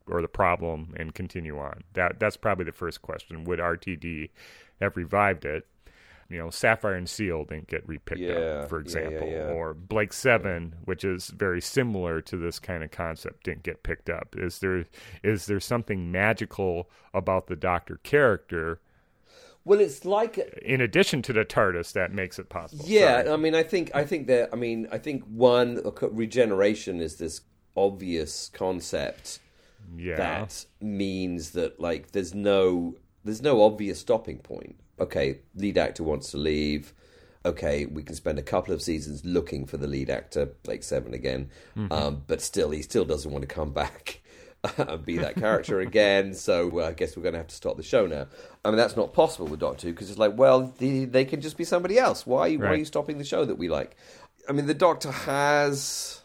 [0.06, 1.84] or the problem, and continue on.
[1.92, 3.44] That that's probably the first question.
[3.44, 4.30] Would RTD
[4.80, 5.66] have revived it?
[6.30, 9.48] You know, Sapphire and Steel didn't get repicked Yeah, up, for yeah, yeah, example, yeah.
[9.48, 14.08] or Blake Seven, which is very similar to this kind of concept, didn't get picked
[14.08, 14.34] up.
[14.38, 14.86] Is there
[15.22, 18.80] is there something magical about the Doctor character
[19.64, 22.84] Well, it's like in addition to the TARDIS that makes it possible?
[22.86, 23.22] yeah.
[23.22, 23.34] Sorry.
[23.34, 27.42] I mean, I think I think that I mean, I think one regeneration is this
[27.76, 29.40] obvious concept
[29.96, 30.16] yeah.
[30.16, 34.76] that means that like there's no there's no obvious stopping point.
[34.98, 36.92] Okay, lead actor wants to leave.
[37.44, 41.14] Okay, we can spend a couple of seasons looking for the lead actor, Blake Seven
[41.14, 41.48] again,
[41.90, 44.19] um, but still he still doesn't want to come back.
[44.76, 46.34] And be that character again.
[46.34, 48.26] So well, I guess we're going to have to stop the show now.
[48.64, 51.40] I mean, that's not possible with Doctor Who because it's like, well, they, they can
[51.40, 52.26] just be somebody else.
[52.26, 53.96] Why, why are you stopping the show that we like?
[54.48, 56.20] I mean, the Doctor has,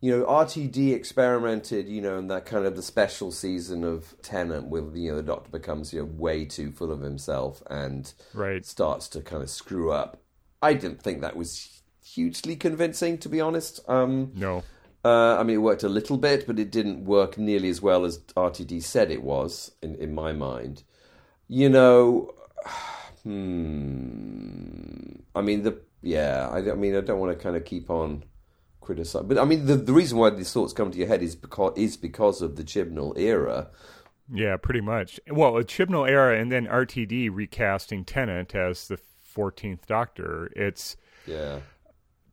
[0.00, 4.68] you know, RTD experimented, you know, in that kind of the special season of Tennant,
[4.68, 8.64] with you know, the Doctor becomes you know way too full of himself and Right.
[8.64, 10.20] starts to kind of screw up.
[10.62, 13.80] I didn't think that was hugely convincing, to be honest.
[13.88, 14.62] Um, No.
[15.04, 18.04] Uh, I mean, it worked a little bit, but it didn't work nearly as well
[18.04, 20.82] as RTD said it was, in, in my mind.
[21.48, 22.34] You know,
[23.22, 25.12] hmm.
[25.34, 26.48] I mean, the yeah.
[26.50, 28.24] I, I mean, I don't want to kind of keep on
[28.80, 31.34] criticizing, but I mean, the the reason why these thoughts come to your head is
[31.34, 33.68] because is because of the Chibnall era.
[34.32, 35.18] Yeah, pretty much.
[35.28, 38.98] Well, a Chibnall era and then RTD recasting Tennant as the
[39.36, 40.52] 14th Doctor.
[40.54, 41.60] It's Yeah.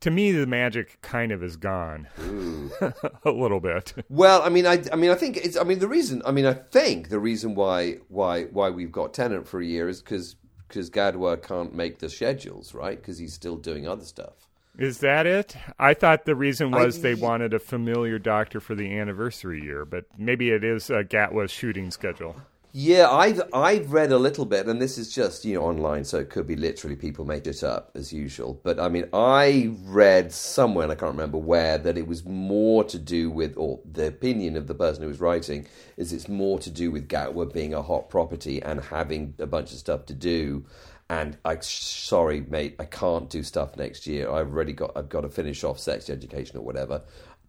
[0.01, 2.07] To me the magic kind of is gone
[3.25, 3.93] a little bit.
[4.09, 5.57] Well, I mean, I, I mean, I think it's.
[5.57, 6.21] I mean, the reason.
[6.25, 9.89] I mean, I think the reason why why why we've got Tennant for a year
[9.89, 10.35] is because
[10.67, 12.99] because Gatwa can't make the schedules, right?
[12.99, 14.33] Because he's still doing other stuff.
[14.77, 15.55] Is that it?
[15.79, 19.85] I thought the reason I- was they wanted a familiar doctor for the anniversary year,
[19.85, 22.35] but maybe it is uh, Gatwa's shooting schedule.
[22.79, 26.19] Yeah, I've I've read a little bit, and this is just you know online, so
[26.19, 28.61] it could be literally people made it up as usual.
[28.63, 32.83] But I mean, I read somewhere, and I can't remember where, that it was more
[32.83, 35.65] to do with, or the opinion of the person who was writing
[35.97, 39.71] is it's more to do with Gatwa being a hot property and having a bunch
[39.71, 40.63] of stuff to do.
[41.09, 44.29] And I, sorry, mate, I can't do stuff next year.
[44.29, 47.01] I've already got, I've got to finish off sex education or whatever,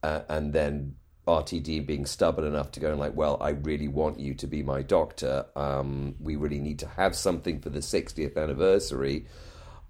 [0.03, 0.95] uh, and then
[1.29, 4.63] RTD being stubborn enough to go and like, well, I really want you to be
[4.63, 5.45] my doctor.
[5.55, 9.27] Um, we really need to have something for the 60th anniversary.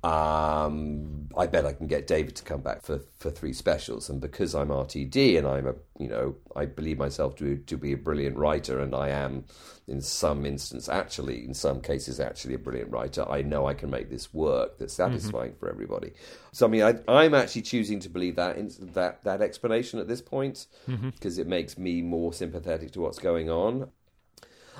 [0.05, 4.21] Um, I bet I can get David to come back for, for three specials, and
[4.21, 7.97] because I'm RTD and I'm a you know I believe myself to to be a
[7.97, 9.47] brilliant writer, and I am
[9.89, 13.29] in some instance actually in some cases actually a brilliant writer.
[13.29, 16.13] I know I can make this work that's satisfying for everybody.
[16.53, 20.07] So I mean I, I'm actually choosing to believe that in, that that explanation at
[20.07, 23.91] this point because it makes me more sympathetic to what's going on.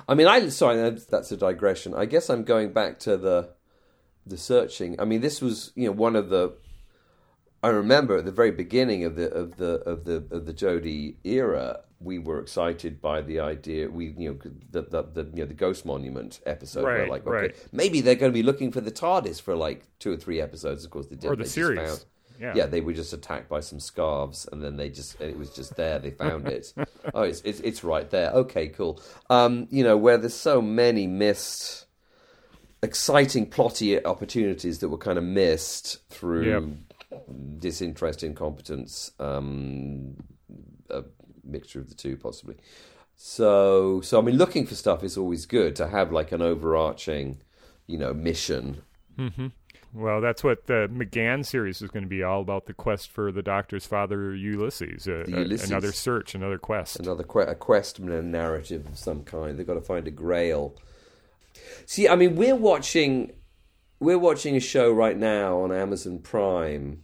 [0.07, 1.93] I mean I sorry that's a digression.
[1.93, 3.49] I guess I'm going back to the
[4.25, 4.99] the searching.
[4.99, 6.53] I mean, this was you know one of the.
[7.61, 11.15] I remember at the very beginning of the of the of the of the Jodie
[11.25, 13.89] era, we were excited by the idea.
[13.89, 16.83] We you know the the, the you know the Ghost Monument episode.
[16.83, 17.67] where Right, like okay, right.
[17.73, 20.85] maybe they're going to be looking for the TARDIS for like two or three episodes.
[20.85, 21.29] Of course, they did.
[21.29, 21.79] Or the series.
[21.79, 22.05] found-
[22.39, 22.53] Yeah.
[22.55, 25.75] yeah, they were just attacked by some scarves, and then they just it was just
[25.75, 25.99] there.
[25.99, 26.73] They found it.
[27.13, 28.31] oh, it's, it's it's right there.
[28.31, 29.01] Okay, cool.
[29.29, 31.87] Um, you know where there's so many missed,
[32.81, 36.63] exciting plotty opportunities that were kind of missed through Yep.
[37.59, 40.15] disinterest, incompetence, um,
[40.89, 41.03] a
[41.43, 42.55] mixture of the two, possibly.
[43.15, 47.41] So, so I mean, looking for stuff is always good to have like an overarching,
[47.87, 48.81] you know, mission
[49.93, 53.31] Well, that's what the McGann series is going to be all about the quest for
[53.33, 55.07] the Doctor's father, Ulysses.
[55.07, 55.69] Uh, Ulysses.
[55.69, 56.99] Another search, another quest.
[56.99, 59.57] another que- a quest a narrative of some kind.
[59.59, 60.75] They've got to find a grail.
[61.85, 63.31] See, I mean, we're watching
[63.99, 67.03] we're watching a show right now on Amazon Prime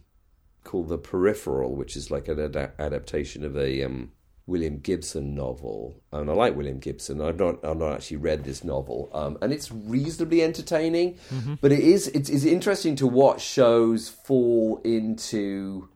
[0.64, 4.12] called The Peripheral, which is like an ad- adaptation of a um,
[4.46, 6.00] William Gibson novel.
[6.12, 7.20] And I like William Gibson.
[7.20, 11.18] I've not I've not actually read this novel, um, and it's reasonably entertaining.
[11.60, 15.88] But it is it's, it's interesting to watch shows fall into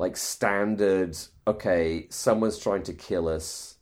[0.00, 1.16] like standard
[1.46, 3.76] okay someone's trying to kill us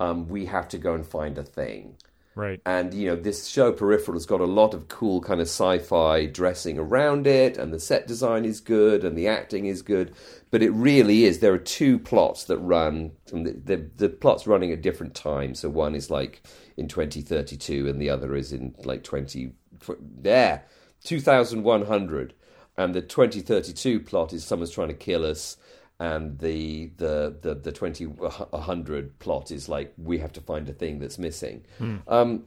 [0.00, 1.96] um, we have to go and find a thing
[2.34, 2.60] Right.
[2.64, 6.24] and you know this show peripheral has got a lot of cool kind of sci-fi
[6.26, 10.14] dressing around it and the set design is good and the acting is good.
[10.50, 14.72] But it really is there are two plots that run the, the, the plots running
[14.72, 15.60] at different times.
[15.60, 16.42] So one is like
[16.76, 19.52] in 2032 and the other is in like 20
[20.00, 20.64] there
[21.04, 22.34] 2100
[22.76, 25.56] and the 2032 plot is someone's trying to kill us
[26.02, 30.98] and the the the, the 2100 plot is like we have to find a thing
[30.98, 31.64] that's missing
[32.08, 32.44] um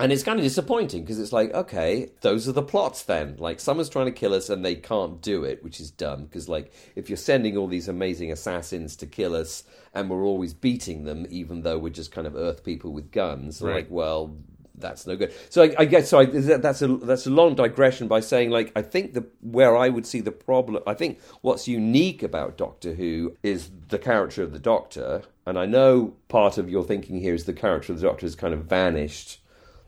[0.00, 3.34] and it's kind of disappointing because it's like, okay, those are the plots then.
[3.36, 6.22] Like, someone's trying to kill us and they can't do it, which is dumb.
[6.26, 10.54] Because, like, if you're sending all these amazing assassins to kill us and we're always
[10.54, 13.74] beating them, even though we're just kind of earth people with guns, Right.
[13.74, 14.36] like, well,
[14.80, 15.32] that's no good.
[15.50, 16.20] So I, I guess so.
[16.20, 19.88] I, that's a that's a long digression by saying like I think the where I
[19.88, 20.82] would see the problem.
[20.86, 25.66] I think what's unique about Doctor Who is the character of the Doctor, and I
[25.66, 28.64] know part of your thinking here is the character of the Doctor has kind of
[28.64, 29.40] vanished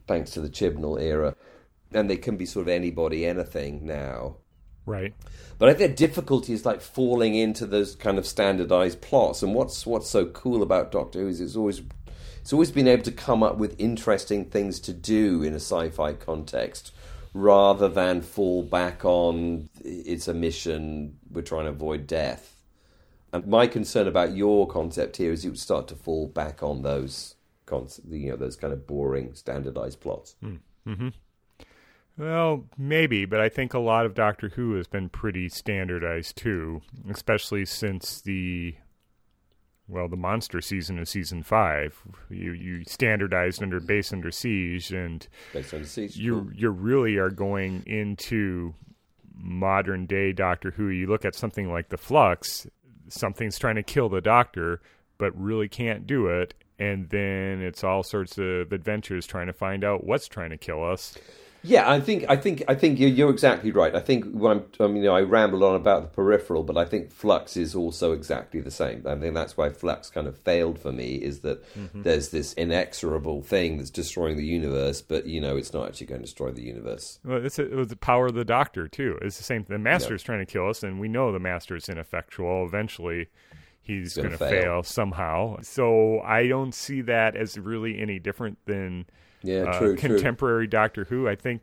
[0.07, 1.37] thanks to the Chibnall era,
[1.93, 4.37] and they can be sort of anybody, anything now.
[4.87, 5.15] Right.
[5.59, 9.43] But I think the difficulty is like falling into those kind of standardized plots.
[9.43, 11.83] And what's what's so cool about Doctor Who is it's always
[12.51, 16.15] it's always been able to come up with interesting things to do in a sci-fi
[16.15, 16.91] context
[17.33, 22.57] rather than fall back on it's a mission we're trying to avoid death.
[23.33, 26.83] And my concern about your concept here is you would start to fall back on
[26.83, 27.37] those
[28.11, 30.35] you know, those kind of boring standardized plots.
[30.43, 31.11] Mm-hmm.
[32.19, 36.83] Well, maybe, but I think a lot of Doctor Who has been pretty standardized too,
[37.09, 38.75] especially since the
[39.91, 42.01] well, the monster season of season five.
[42.31, 45.27] You you standardized under base under siege, and
[45.85, 46.17] siege.
[46.17, 46.53] you Cool.
[46.55, 48.75] you really are going into
[49.35, 50.89] modern day Doctor Who.
[50.89, 52.67] You look at something like the Flux,
[53.09, 54.81] something's trying to kill the Doctor,
[55.19, 59.85] but really can't do it, and then it's all sorts of adventures trying to find
[59.85, 61.17] out what's trying to kill us.
[61.63, 63.95] Yeah, I think I think I think you're, you're exactly right.
[63.95, 66.77] I think when I'm, I mean, you know, I rambled on about the peripheral, but
[66.77, 69.05] I think Flux is also exactly the same.
[69.07, 72.03] I think that's why Flux kind of failed for me is that mm-hmm.
[72.03, 76.21] there's this inexorable thing that's destroying the universe, but you know, it's not actually going
[76.21, 77.19] to destroy the universe.
[77.25, 79.19] Well, it's it was the power of the Doctor too.
[79.21, 79.65] It's the same.
[79.69, 82.65] The Master's trying to kill us, and we know the Master's ineffectual.
[82.65, 83.29] Eventually,
[83.83, 84.51] he's going to fail.
[84.51, 84.83] fail.
[84.83, 85.59] somehow.
[85.63, 89.07] So I don't see that as really any different than
[89.43, 90.09] Yeah, uh, true, true.
[90.17, 91.29] contemporary Doctor Who.
[91.29, 91.63] I think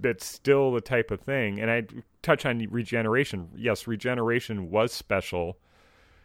[0.00, 1.60] that's still the type of thing.
[1.60, 1.84] And I
[2.22, 3.48] touch on regeneration.
[3.56, 5.58] Yes, regeneration was special.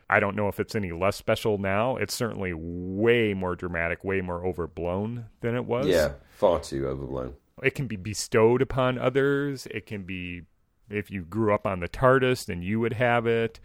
[0.09, 1.97] I don't know if it's any less special now.
[1.97, 7.33] It's certainly way more dramatic, way more overblown than it was Yeah, far too overblown.
[7.61, 9.67] it can be bestowed upon others.
[9.69, 10.43] It can be
[10.89, 13.59] if you grew up on the TARDIS, then you would have it.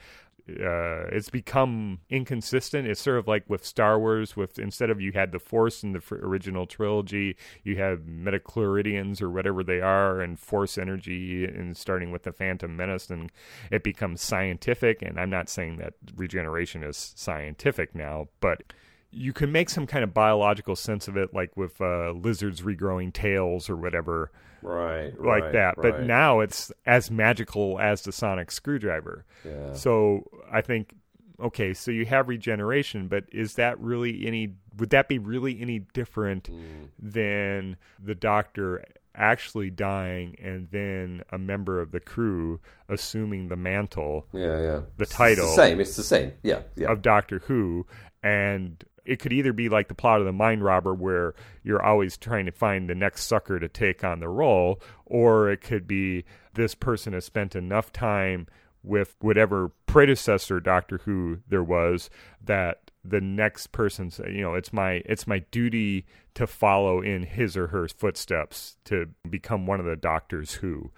[0.49, 2.89] Uh, it's become inconsistent.
[2.89, 4.37] It's sort of like with Star Wars.
[4.37, 9.23] With instead of you had the Force in the fr- original trilogy, you have midi-chlorians
[9.23, 13.31] or whatever they are, and Force energy, and starting with the Phantom Menace, and
[13.71, 15.01] it becomes scientific.
[15.03, 18.73] And I'm not saying that regeneration is scientific now, but
[19.13, 23.13] you can make some kind of biological sense of it, like with uh, lizards regrowing
[23.13, 24.31] tails or whatever,
[24.63, 25.75] Right, like right, that.
[25.77, 29.25] But now it's as magical as the sonic screwdriver.
[29.45, 29.75] Yeah.
[29.75, 30.95] So I think,
[31.41, 34.55] okay, so you have regeneration, but is that really any?
[34.79, 36.89] Would that be really any different Mm.
[36.99, 38.85] than the Doctor?
[39.15, 42.59] Actually dying, and then a member of the crew
[42.89, 44.81] assuming the mantle yeah, yeah.
[44.97, 45.49] the It's title.
[45.49, 45.81] the same.
[45.81, 46.33] It's the same.
[46.43, 46.91] Yeah, yeah.
[46.91, 47.87] of Doctor Who,
[48.23, 52.17] and it could either be like the plot of the Mind Robber, where you're always
[52.17, 56.25] trying to find the next sucker to take on the role, or it could be
[56.55, 58.47] this person has spent enough time
[58.83, 62.11] with whatever predecessor Doctor Who there was
[62.45, 67.57] that the next person's you know it's my it's my duty to follow in his
[67.57, 70.91] or her footsteps to become one of the doctors who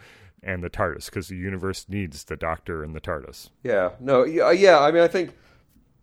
[0.44, 3.50] and the TARDIS because the universe needs the Doctor and the TARDIS.
[3.62, 4.78] Yeah, no, yeah, yeah.
[4.78, 5.34] I mean, I think,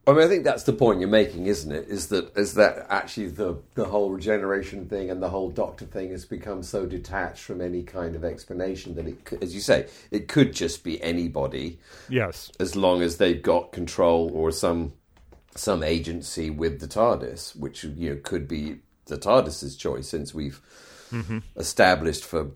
[0.08, 1.88] I mean, I think that's the point you're making, isn't it?
[1.88, 6.10] Is that is that actually the the whole regeneration thing and the whole Doctor thing
[6.10, 9.88] has become so detached from any kind of explanation that it, could- as you say,
[10.10, 11.80] it could just be anybody
[12.10, 12.52] Yes.
[12.60, 14.94] as long as they've got control or some
[15.56, 20.62] some agency with the TARDIS, which you know could be the TARDIS's choice, since we've
[21.12, 21.40] mm-hmm.
[21.58, 22.50] established for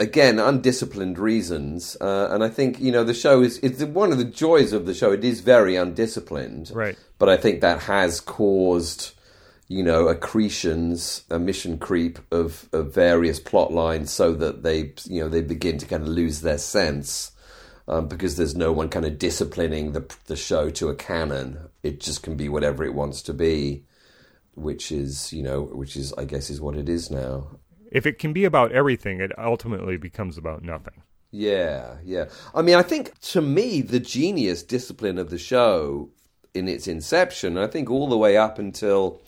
[0.00, 1.96] again undisciplined reasons.
[2.00, 4.86] Uh, and I think you know the show is it's one of the joys of
[4.86, 5.12] the show.
[5.12, 6.98] It is very undisciplined, Right.
[7.18, 9.12] But I think that has caused
[9.68, 15.20] you know accretions, a mission creep of, of various plot lines, so that they you
[15.22, 17.30] know they begin to kind of lose their sense
[17.86, 21.68] um, because there's no one kind of disciplining the the show to a canon.
[21.82, 23.84] It just can be whatever it wants to be,
[24.54, 27.59] which is you know which is I guess is what it is now.
[27.90, 31.02] If it can be about everything, it ultimately becomes about nothing.
[31.30, 32.26] Yeah, yeah.
[32.54, 36.10] I mean, I think to me the genius discipline of the show
[36.54, 39.22] in its inception, I think all the way up until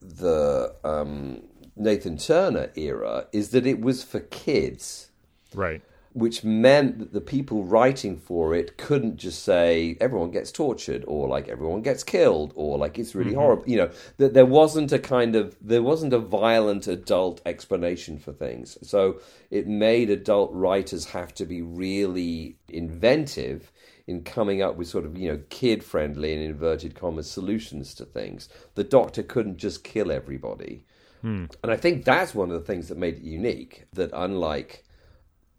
[0.00, 1.42] the um,
[1.76, 5.10] Nathan Turner era, is that it was for kids.
[5.54, 5.82] Right.
[6.14, 11.28] Which meant that the people writing for it couldn't just say everyone gets tortured or
[11.28, 13.40] like everyone gets killed or like it's really mm-hmm.
[13.40, 18.18] horrible you know that there wasn't a kind of there wasn't a violent adult explanation
[18.18, 18.78] for things.
[18.82, 23.70] So it made adult writers have to be really inventive
[24.06, 28.04] in coming up with sort of you know kid friendly and inverted commas solutions to
[28.04, 28.48] things.
[28.74, 30.84] The doctor couldn't just kill everybody.
[31.22, 31.46] Hmm.
[31.62, 34.83] And i think that's one of the things that made it unique that unlike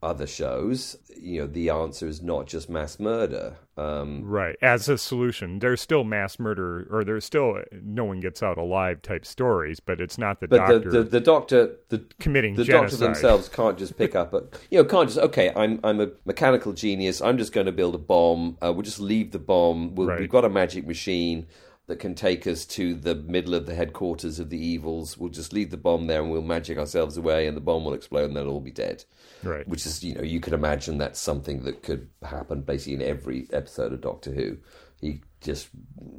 [0.05, 3.57] other shows, you know, the answer is not just mass murder.
[3.75, 4.55] Um, right.
[4.61, 9.01] As a solution, there's still mass murder, or there's still no one gets out alive
[9.01, 10.79] type stories, but it's not the but doctor.
[10.79, 12.83] the, the, the doctor, the committing the genocide.
[12.83, 15.51] doctors themselves can't just pick up a, you know, can't just okay.
[15.55, 17.21] I'm I'm a mechanical genius.
[17.21, 18.57] I'm just going to build a bomb.
[18.63, 19.95] Uh, we'll just leave the bomb.
[19.95, 20.19] We'll, Right.
[20.19, 21.47] We've got a magic machine
[21.87, 25.17] that can take us to the middle of the headquarters of the evils.
[25.17, 27.93] We'll just leave the bomb there and we'll magic ourselves away, and the bomb will
[27.93, 29.03] explode, and they'll all be dead.
[29.43, 29.67] Right.
[29.67, 33.47] Which is, you know, you can imagine that's something that could happen basically in every
[33.53, 34.57] episode of Doctor Who.
[35.01, 35.69] He just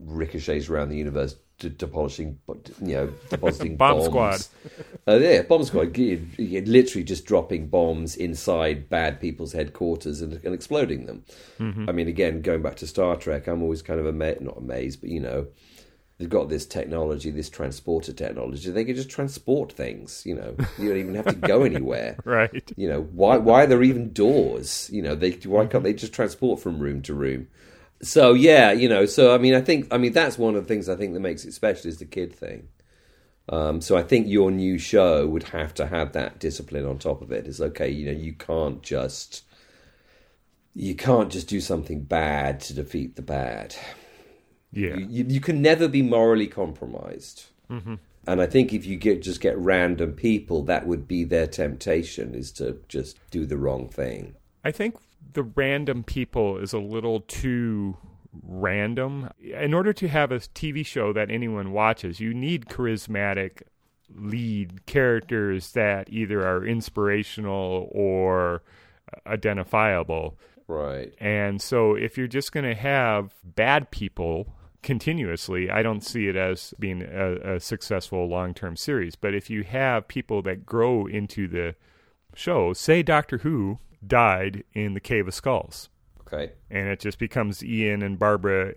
[0.05, 2.38] ricochets around the universe, de- demolishing,
[2.82, 4.04] you know, depositing Bomb bombs.
[4.07, 4.46] squad.
[5.09, 5.96] Uh, yeah, bomb squad.
[5.96, 11.24] Literally just dropping bombs inside bad people's headquarters and, and exploding them.
[11.61, 15.00] I mean, again, going back to Star Trek, I'm always kind of amazed, not amazed,
[15.00, 15.46] but you know,
[16.18, 18.70] they've got this technology, this transporter technology.
[18.70, 20.22] They can just transport things.
[20.26, 22.16] You know, you don't even have to go anywhere.
[22.24, 22.72] right.
[22.76, 24.88] You know, why why are there even doors?
[24.92, 27.48] You know, they why can't they just transport from room to room?
[28.03, 30.68] So yeah, you know, so I mean, I think I mean that's one of the
[30.68, 32.68] things I think that makes it special is the kid thing.
[33.49, 37.22] Um, so I think your new show would have to have that discipline on top
[37.22, 37.47] of it.
[37.47, 39.42] Is okay, you know, you can't just
[40.74, 43.74] you can't just do something bad to defeat the bad.
[44.72, 44.97] Yeah.
[44.97, 47.47] You, you, you can never be morally compromised.
[48.26, 52.34] And I think if you get just get random people, that would be their temptation
[52.34, 54.34] is to just do the wrong thing.
[54.64, 54.97] I think
[55.33, 57.97] the random people is a little too
[58.43, 59.31] random.
[59.41, 63.62] In order to have a TV show that anyone watches, you need charismatic
[64.14, 68.62] lead characters that either are inspirational or
[69.27, 70.39] identifiable.
[70.68, 71.14] Right.
[71.18, 76.37] And so if you're just going to have bad people continuously, I don't see it
[76.37, 79.16] as being a, a successful long term series.
[79.16, 81.74] But if you have people that grow into the
[82.35, 85.88] show, say Doctor Who died in the Cave of Skulls,
[86.22, 86.53] Okay.
[86.70, 88.72] and it just becomes Ian and Barbara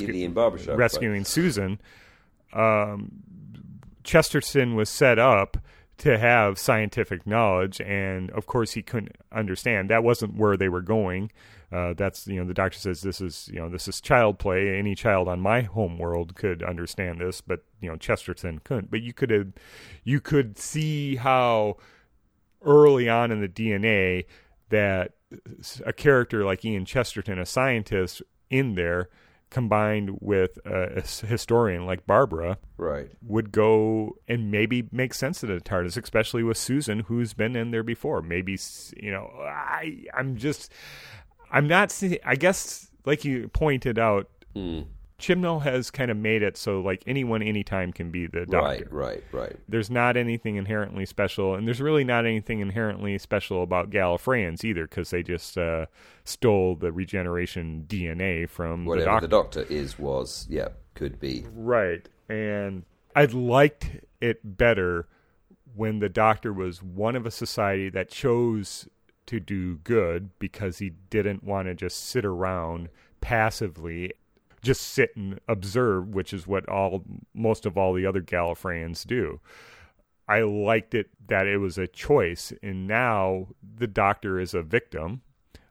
[0.00, 0.78] Ian Barbershop.
[0.78, 1.80] rescuing Susan.
[2.52, 3.10] Um,
[4.04, 5.56] Chesterton was set up
[5.98, 9.90] to have scientific knowledge, and of course he couldn't understand.
[9.90, 11.30] That wasn't where they were going.
[11.72, 14.76] Uh, that's you know the doctor says this is you know this is child play.
[14.78, 18.90] Any child on my home world could understand this, but you know Chesterton couldn't.
[18.90, 19.48] But you could have,
[20.04, 21.76] you could see how
[22.62, 24.24] early on in the DNA
[24.74, 25.12] that
[25.86, 29.08] a character like Ian Chesterton, a scientist in there,
[29.50, 33.10] combined with a, historian like Barbara, Right.
[33.22, 37.70] would go and maybe make sense of the TARDIS, especially with Susan, who's been in
[37.70, 38.20] there before.
[38.22, 38.58] Maybe
[38.96, 40.72] you know, I I'm just
[41.50, 41.96] I'm not.
[42.24, 44.86] I guess like you pointed out, Mm.
[45.18, 48.88] Chibnall has kind of made it so like anyone, anytime can be the doctor.
[48.90, 48.92] Right.
[48.92, 49.24] Right.
[49.32, 49.56] Right.
[49.68, 54.86] There's not anything inherently special, and there's really not anything inherently special about Gallifreyans either,
[54.86, 55.86] because they just uh,
[56.24, 59.26] stole the regeneration DNA from the Whatever doctor.
[59.26, 61.46] the doctor is, was, yeah, could be.
[61.54, 62.08] Right.
[62.28, 62.84] And
[63.14, 65.06] I liked it better
[65.76, 68.88] when the doctor was one of a society that chose
[69.26, 72.88] to do good because he didn't want to just sit around
[73.20, 74.12] passively
[74.64, 77.04] just sit and observe which is what all
[77.34, 79.40] most of all the other Gallifreyans do.
[80.26, 85.22] I liked it that it was a choice and now the doctor is a victim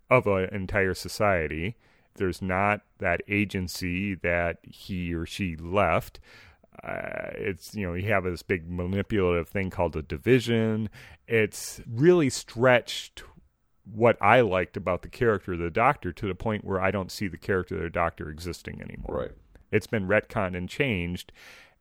[0.10, 1.76] of an entire society.
[2.16, 6.20] There's not that agency that he or she left.
[6.84, 10.90] Uh, it's you know you have this big manipulative thing called a division.
[11.28, 13.24] It's really stretched
[13.92, 17.12] what I liked about the character of the Doctor to the point where I don't
[17.12, 19.22] see the character of the Doctor existing anymore.
[19.22, 19.32] Right.
[19.72, 21.32] It's been retconned and changed,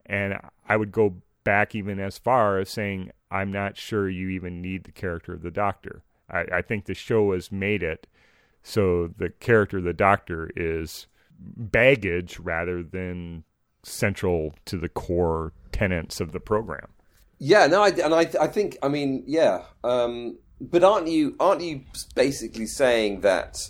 [0.06, 0.38] and
[0.68, 4.84] I would go back even as far as saying I'm not sure you even need
[4.84, 6.02] the character of the Doctor.
[6.30, 8.06] I, I think the show has made it
[8.62, 11.06] so the character of the Doctor is
[11.38, 13.44] baggage rather than
[13.82, 16.88] central to the core tenets of the program.
[17.38, 20.38] Yeah, no, I, and I, I think, I mean, yeah, um,
[20.70, 21.82] but aren't you, aren't you
[22.14, 23.68] basically saying that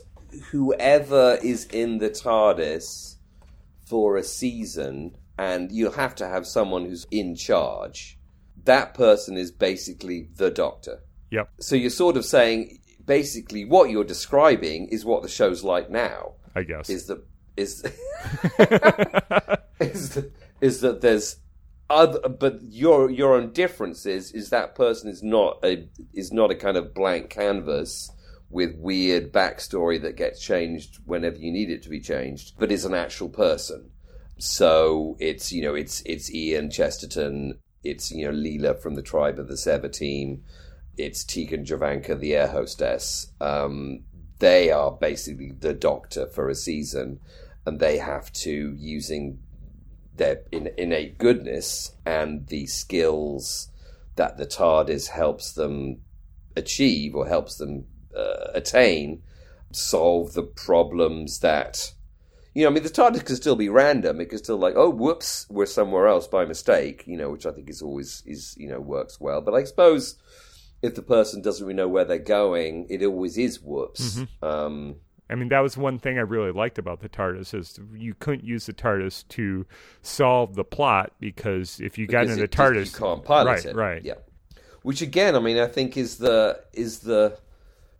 [0.50, 3.16] whoever is in the TARDIS
[3.86, 8.18] for a season, and you have to have someone who's in charge,
[8.64, 11.02] that person is basically the Doctor.
[11.30, 11.50] Yep.
[11.60, 16.34] So you're sort of saying, basically, what you're describing is what the show's like now.
[16.54, 16.90] I guess.
[16.90, 17.24] Is that
[17.56, 17.82] is
[19.80, 21.36] is that, is that there's
[21.90, 26.50] other, but your your own difference is is that person is not a is not
[26.50, 28.10] a kind of blank canvas
[28.50, 32.84] with weird backstory that gets changed whenever you need it to be changed, but is
[32.84, 33.90] an actual person.
[34.38, 39.38] So it's you know it's it's Ian Chesterton, it's you know Leela from the tribe
[39.38, 40.40] of the Sevateem,
[40.96, 43.32] it's Tegan Jovanka, the air hostess.
[43.40, 44.04] Um,
[44.38, 47.20] they are basically the doctor for a season,
[47.64, 49.38] and they have to using
[50.16, 53.68] their innate goodness and the skills
[54.16, 56.00] that the TARDIS helps them
[56.56, 57.86] achieve or helps them
[58.16, 59.22] uh, attain
[59.72, 61.92] solve the problems that
[62.54, 64.20] you know, I mean, the TARDIS can still be random.
[64.20, 67.02] It can still like, oh, whoops, we're somewhere else by mistake.
[67.06, 69.40] You know, which I think is always is you know works well.
[69.40, 70.16] But I suppose
[70.82, 74.16] if the person doesn't really know where they're going, it always is whoops.
[74.16, 74.44] Mm-hmm.
[74.44, 74.96] Um,
[75.32, 78.44] I mean, that was one thing I really liked about the TARDIS is you couldn't
[78.44, 79.66] use the TARDIS to
[80.02, 83.74] solve the plot because if you got in the TARDIS, you can't pilot right, it.
[83.74, 84.14] Right, yeah.
[84.82, 87.38] Which again, I mean, I think is the is the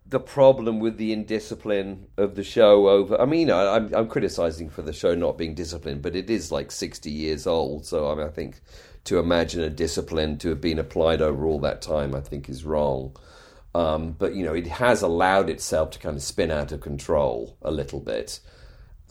[0.05, 3.19] the problem with the indiscipline of the show over.
[3.19, 6.51] I mean, I, I'm I'm criticizing for the show not being disciplined, but it is
[6.51, 7.85] like sixty years old.
[7.85, 8.59] So I mean, I think
[9.05, 12.63] to imagine a discipline to have been applied over all that time, I think is
[12.63, 13.15] wrong.
[13.75, 17.57] Um, but you know, it has allowed itself to kind of spin out of control
[17.61, 18.39] a little bit,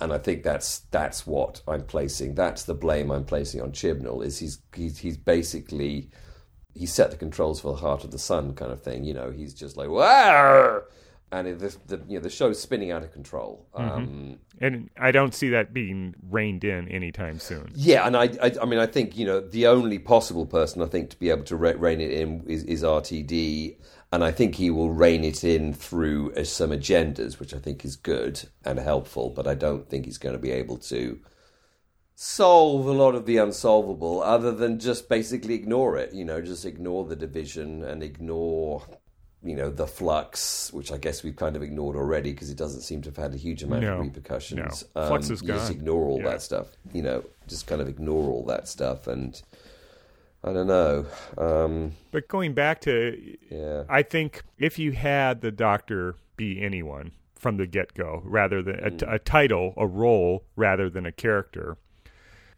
[0.01, 2.35] and I think that's that's what I'm placing.
[2.35, 4.25] That's the blame I'm placing on Chibnall.
[4.25, 6.11] Is he's he's, he's basically
[6.75, 9.05] he set the controls for the heart of the sun kind of thing.
[9.05, 10.83] You know, he's just like wow,
[11.33, 13.67] and the, the you know the show's spinning out of control.
[13.75, 13.91] Mm-hmm.
[13.91, 17.73] Um, and I don't see that being reined in anytime soon.
[17.75, 20.87] Yeah, and I, I, I mean, I think you know the only possible person I
[20.87, 23.77] think to be able to rein it in is, is RTD
[24.13, 27.83] and I think he will rein it in through uh, some agendas, which I think
[27.83, 29.31] is good and helpful.
[29.31, 31.19] But I don't think he's going to be able to
[32.15, 36.13] solve a lot of the unsolvable, other than just basically ignore it.
[36.13, 38.83] You know, just ignore the division and ignore,
[39.43, 42.83] you know, the flux, which I guess we've kind of ignored already because it doesn't
[42.83, 44.85] seem to have had a huge amount no, of repercussions.
[44.95, 45.07] No.
[45.07, 45.57] Flux um, is gone.
[45.57, 46.33] Just ignore all yeah.
[46.33, 46.67] that stuff.
[46.93, 49.41] You know, just kind of ignore all that stuff and
[50.45, 51.07] I don't know.
[51.39, 53.85] Um, but going back to, yeah.
[53.89, 58.77] I think if you had the doctor be anyone from the get go, rather than
[58.77, 59.03] mm.
[59.03, 61.77] a, a title, a role, rather than a character,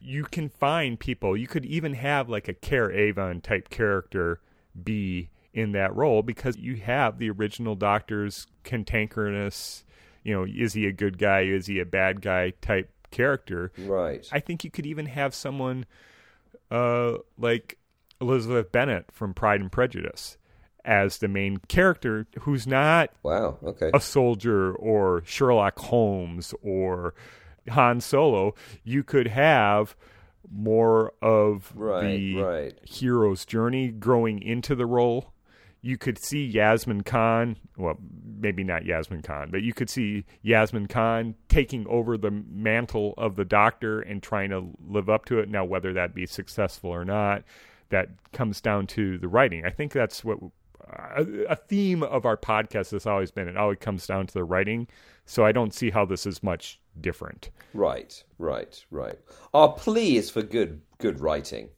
[0.00, 1.36] you can find people.
[1.36, 4.40] You could even have like a Kerr Avon type character
[4.82, 9.84] be in that role because you have the original Doctor's cantankerous.
[10.22, 11.42] You know, is he a good guy?
[11.42, 12.50] Is he a bad guy?
[12.60, 13.72] Type character.
[13.78, 14.26] Right.
[14.32, 15.86] I think you could even have someone
[16.74, 17.78] uh, like
[18.20, 20.36] Elizabeth Bennet from Pride and Prejudice
[20.84, 23.90] as the main character who's not wow okay.
[23.94, 27.14] a soldier or Sherlock Holmes or
[27.70, 28.54] Han Solo.
[28.82, 29.96] You could have
[30.50, 32.78] more of right, the right.
[32.82, 35.32] hero's journey growing into the role
[35.84, 37.98] you could see Yasmin Khan, well,
[38.40, 43.36] maybe not Yasmin Khan, but you could see Yasmin Khan taking over the mantle of
[43.36, 45.50] the doctor and trying to live up to it.
[45.50, 47.42] Now, whether that be successful or not,
[47.90, 49.66] that comes down to the writing.
[49.66, 50.38] I think that's what
[50.88, 53.46] a, theme of our podcast has always been.
[53.46, 54.88] It always comes down to the writing.
[55.26, 57.50] So I don't see how this is much different.
[57.74, 59.18] Right, right, right.
[59.52, 61.68] Oh, our plea is for good, good writing.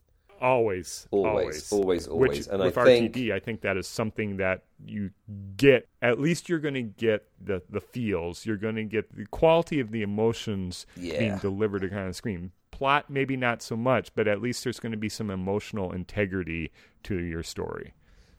[0.41, 2.39] Always, always, always, always.
[2.39, 5.11] Which, and with I think RTD, I think that is something that you
[5.57, 5.89] get.
[6.03, 8.45] At least you're going to get the the feels.
[8.45, 11.18] You're going to get the quality of the emotions yeah.
[11.18, 12.53] being delivered to kind of screen.
[12.70, 16.70] Plot, maybe not so much, but at least there's going to be some emotional integrity
[17.05, 17.95] to your story.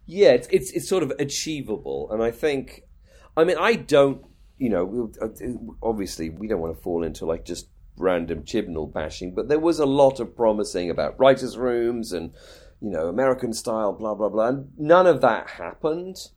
[0.06, 2.84] Yeah, it's it's it's sort of achievable, and I think,
[3.36, 4.24] I mean, I don't,
[4.58, 5.12] you know,
[5.82, 7.68] obviously we don't want to fall into like just
[7.98, 12.34] random Chibnall bashing, but there was a lot of promising about writers' rooms and
[12.82, 14.48] you know American style, blah blah blah.
[14.48, 16.30] And none of that happened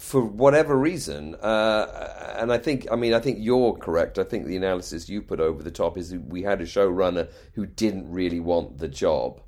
[0.00, 1.34] for whatever reason.
[1.36, 4.18] Uh, and I think, I mean, I think you're correct.
[4.18, 7.66] I think the analysis you put over the top is we had a showrunner who
[7.66, 9.42] didn't really want the job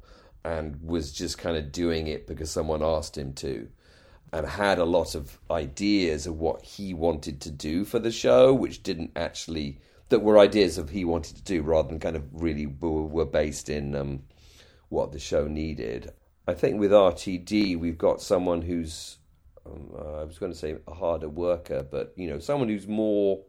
[0.44, 3.68] and was just kind of doing it because someone asked him to.
[4.34, 8.52] And had a lot of ideas of what he wanted to do for the show,
[8.54, 9.78] which didn't actually
[10.12, 13.68] that were ideas of he wanted to do rather than kind of really were, based
[13.68, 14.22] in um,
[14.88, 16.12] what the show needed.
[16.46, 19.18] I think with RTD we've got someone who's
[19.66, 22.86] um, uh, I was going to say a harder worker, but you know someone who's
[22.86, 23.40] more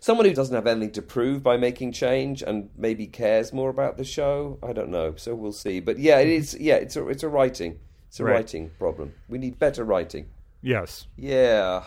[0.00, 3.96] someone who doesn't have anything to prove by making change and maybe cares more about
[3.96, 4.58] the show.
[4.62, 5.80] I don't know, so we'll see.
[5.80, 6.56] But yeah, it is.
[6.58, 7.78] Yeah, it's a it's a writing
[8.08, 8.36] it's a right.
[8.36, 9.14] writing problem.
[9.28, 10.28] We need better writing.
[10.62, 11.06] Yes.
[11.16, 11.84] Yeah.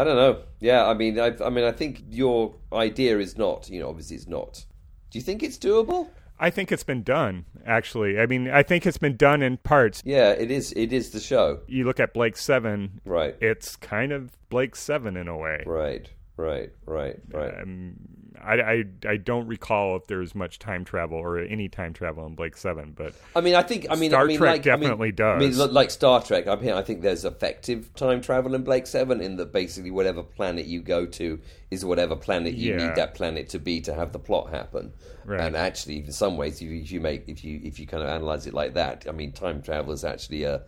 [0.00, 0.38] I don't know.
[0.60, 4.16] Yeah, I mean, I, I mean, I think your idea is not, you know, obviously
[4.16, 4.64] it's not.
[5.10, 6.08] Do you think it's doable?
[6.38, 7.44] I think it's been done.
[7.66, 10.00] Actually, I mean, I think it's been done in parts.
[10.06, 10.72] Yeah, it is.
[10.72, 11.60] It is the show.
[11.66, 13.02] You look at Blake Seven.
[13.04, 13.36] Right.
[13.42, 15.64] It's kind of Blake Seven in a way.
[15.66, 16.08] Right.
[16.38, 16.70] Right.
[16.86, 17.18] Right.
[17.30, 17.60] Right.
[17.60, 17.96] Um,
[18.42, 22.34] I, I, I don't recall if there's much time travel or any time travel in
[22.34, 24.76] Blake Seven, but I mean, I think I mean Star I mean, Trek like, I
[24.76, 25.70] mean- definitely I mean, does.
[25.72, 26.46] like Star Trek.
[26.46, 30.22] I mean, I think there's effective time travel in Blake Seven, in that basically whatever
[30.22, 32.86] planet you go to is whatever planet you Yeah.
[32.88, 34.92] need that planet to be to have the plot happen.
[35.24, 35.40] Right.
[35.40, 38.02] And actually, in some ways, if you, if you make if you if you kind
[38.02, 40.62] of analyze it like that, I mean, time travel is actually a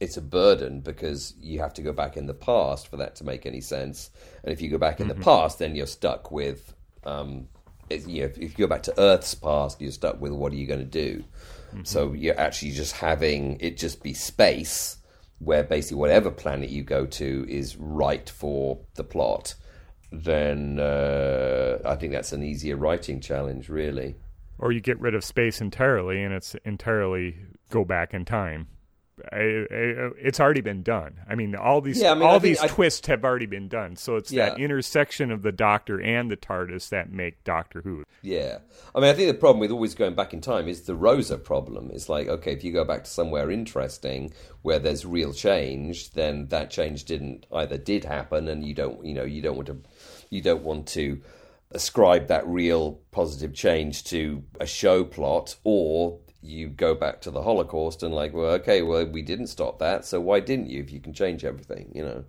[0.00, 3.24] it's a burden because you have to go back in the past for that to
[3.24, 4.10] make any sense.
[4.42, 5.20] And if you go back in Mm-hmm.
[5.20, 6.74] the past, then you're stuck with,
[7.04, 7.48] um,
[7.90, 10.66] you know, if you go back to Earth's past, you're stuck with what are you
[10.66, 11.24] going to do?
[11.68, 11.84] Mm-hmm.
[11.84, 14.98] So you're actually just having it just be space
[15.38, 19.54] where basically whatever planet you go to is right for the plot.
[20.10, 24.14] Then uh, I think that's an easier writing challenge, really.
[24.58, 27.36] or you get rid of space entirely and it's entirely
[27.70, 28.68] go back in time.
[29.32, 31.20] I, I, it's already been done.
[31.28, 33.96] I mean, all these Yeah, I mean, all these twists have already been done.
[33.96, 38.04] So it's that intersection of the Doctor and the TARDIS that make Doctor Who.
[38.22, 38.58] Yeah.
[38.94, 41.38] I mean, I think the problem with always going back in time is the Rosa
[41.38, 41.90] problem.
[41.92, 46.48] It's like, okay, if you go back to somewhere interesting where there's real change, then
[46.48, 49.82] that change didn't either did happen and you don't, you know, you don't want to
[50.30, 51.20] you don't want to
[51.70, 57.42] ascribe that real positive change to a show plot or you go back to the
[57.42, 60.92] Holocaust and like, well, okay, well, we didn't stop that, so why didn't you if
[60.92, 62.24] you can change everything, you know?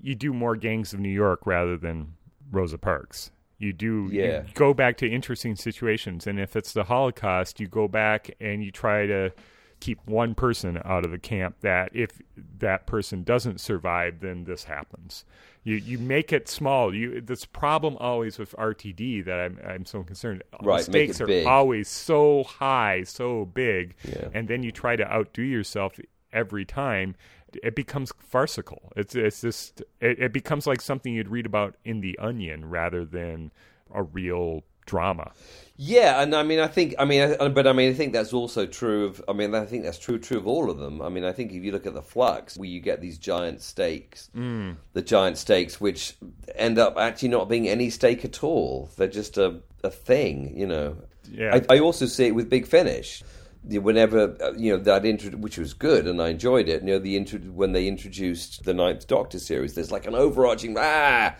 [0.00, 2.14] You do more Gangs of New York rather than
[2.50, 3.32] Rosa Parks.
[3.58, 4.44] You do you Yeah.
[4.54, 8.70] go back to interesting situations, and if it's the Holocaust, you go back and you
[8.70, 9.32] try to
[9.80, 11.56] keep one person out of the camp.
[11.60, 12.20] That if
[12.58, 15.24] that person doesn't survive, then this happens.
[15.64, 16.94] You you make it small.
[16.94, 20.42] You this problem always with RTD that I'm I'm so concerned.
[20.62, 21.46] Right, the stakes are big.
[21.46, 24.28] always so high, so big, Yeah.
[24.32, 25.98] and then you try to outdo yourself
[26.32, 27.16] every time.
[27.62, 28.92] It becomes farcical.
[28.96, 33.04] It's it's just it, it becomes like something you'd read about in the Onion rather
[33.04, 33.50] than
[33.94, 35.32] a real drama.
[35.78, 38.32] Yeah, and I mean, I think, I mean, I, but I mean, I think that's
[38.32, 39.22] also true of.
[39.28, 41.02] I mean, I think that's true true of all of them.
[41.02, 43.60] I mean, I think if you look at the flux, where you get these giant
[43.60, 44.30] stakes,
[44.94, 46.16] the giant stakes, which
[46.54, 48.88] end up actually not being any stake at all.
[48.96, 50.96] They're just a a thing, you know.
[51.30, 51.60] Yeah.
[51.68, 53.22] I, I also see it with Big Finish.
[53.68, 56.82] Whenever uh, you know that intro, which was good, and I enjoyed it.
[56.82, 60.76] You know, the intro when they introduced the Ninth Doctor series, there's like an overarching
[60.78, 61.34] ah,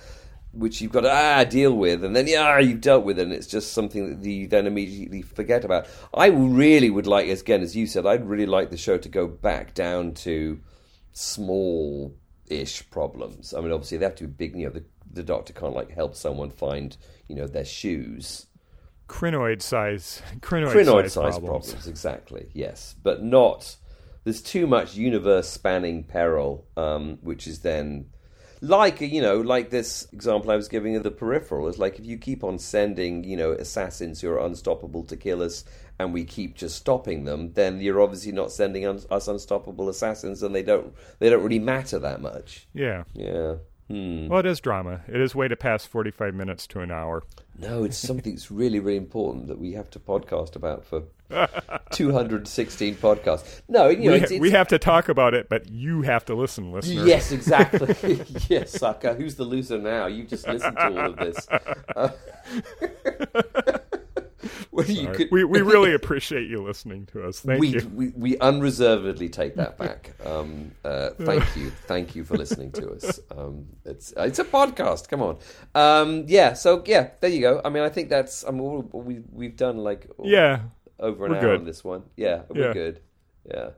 [0.56, 3.32] which you've got to ah deal with, and then yeah, you've dealt with it, and
[3.32, 5.86] it's just something that you then immediately forget about.
[6.14, 9.26] I really would like, again, as you said, I'd really like the show to go
[9.26, 10.60] back down to
[11.12, 12.14] small
[12.46, 13.54] ish problems.
[13.54, 14.56] I mean, obviously they have to be big.
[14.56, 16.96] You know, the the doctor can't like help someone find
[17.28, 18.46] you know their shoes.
[19.08, 21.66] Crinoid size, crinoid, Crinoid size, size problems.
[21.66, 21.86] problems.
[21.86, 22.50] exactly.
[22.52, 23.76] Yes, but not.
[24.24, 28.06] There's too much universe spanning peril, um, which is then
[28.60, 32.06] like you know, like this example I was giving of the peripheral is like if
[32.06, 35.64] you keep on sending you know assassins who are unstoppable to kill us,
[35.98, 40.42] and we keep just stopping them, then you're obviously not sending un- us unstoppable assassins,
[40.42, 42.66] and they don't they don't really matter that much.
[42.74, 43.04] Yeah.
[43.14, 43.56] Yeah.
[43.88, 44.28] Hmm.
[44.28, 45.02] Well, it is drama.
[45.06, 47.22] It is way to pass forty-five minutes to an hour.
[47.58, 51.04] No, it's something that's really, really important that we have to podcast about for
[51.90, 53.62] 216 podcasts.
[53.68, 56.24] No, you know, we, it's, it's, we have to talk about it, but you have
[56.26, 57.06] to listen, listener.
[57.06, 58.20] Yes, exactly.
[58.48, 59.14] yes, sucker.
[59.14, 60.06] Who's the loser now?
[60.06, 61.48] You just listened to all of this.
[61.48, 62.14] Uh, well,
[62.82, 63.30] you
[63.94, 64.05] Sorry.
[65.14, 67.40] could, we we really appreciate you listening to us.
[67.40, 67.90] Thank we, you.
[67.94, 70.12] we we unreservedly take that back.
[70.24, 73.20] Um, uh, thank you, thank you for listening to us.
[73.36, 75.08] Um, it's it's a podcast.
[75.08, 75.38] Come on,
[75.74, 76.52] um, yeah.
[76.52, 77.60] So yeah, there you go.
[77.64, 78.44] I mean, I think that's.
[78.44, 80.60] I mean, all- we we've done like Yeah.
[80.98, 81.58] over an We're hour good.
[81.60, 82.04] on this one.
[82.16, 82.72] Yeah, we're Yeah.
[82.72, 83.00] good.
[83.44, 83.70] Yeah.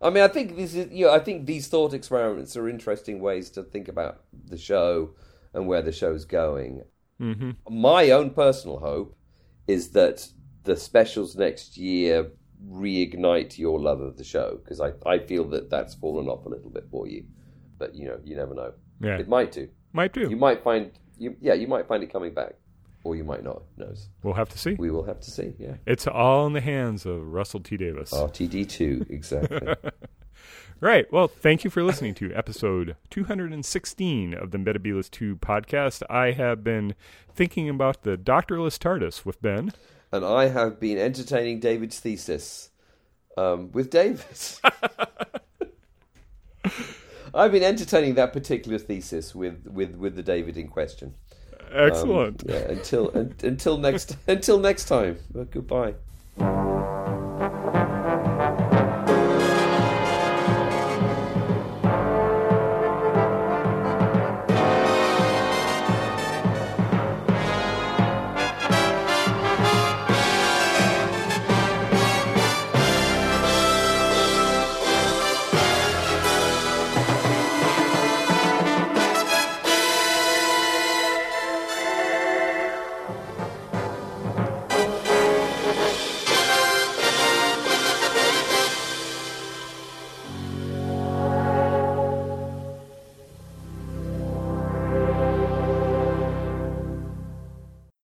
[0.00, 0.92] I mean, I think this is.
[0.92, 5.14] You know, I think these thought experiments are interesting ways to think about the show
[5.54, 6.82] and where the show's going.
[7.20, 7.50] Mm-hmm.
[7.70, 9.16] My own personal hope
[9.66, 10.28] is that
[10.64, 12.30] the specials next year
[12.70, 16.48] reignite your love of the show because I, I feel that that's fallen off a
[16.48, 17.24] little bit for you.
[17.78, 18.72] But you know, you never know.
[19.00, 19.18] Yeah.
[19.18, 19.68] It might do.
[19.92, 20.28] Might do.
[20.28, 22.54] You might find you yeah, you might find it coming back.
[23.04, 23.62] Or you might not.
[23.76, 24.08] Who knows?
[24.22, 24.74] we'll have to see.
[24.74, 25.74] We will have to see, yeah.
[25.86, 28.10] It's all in the hands of Russell T Davies.
[28.10, 29.58] RTD two, exactly.
[30.80, 31.10] Right.
[31.12, 36.02] Well, thank you for listening to episode 216 of the Metebelis 2 podcast.
[36.10, 36.94] I have been
[37.34, 39.72] thinking about the doctorless TARDIS with Ben.
[40.10, 42.70] and I have been entertaining David's thesis
[43.36, 44.24] um, with David.
[47.34, 51.14] I've been entertaining that particular thesis with, with, with the David in question.
[51.60, 52.42] Um, Excellent.
[52.46, 55.18] yeah, until un, until next until next time.
[55.32, 55.94] Well, goodbye.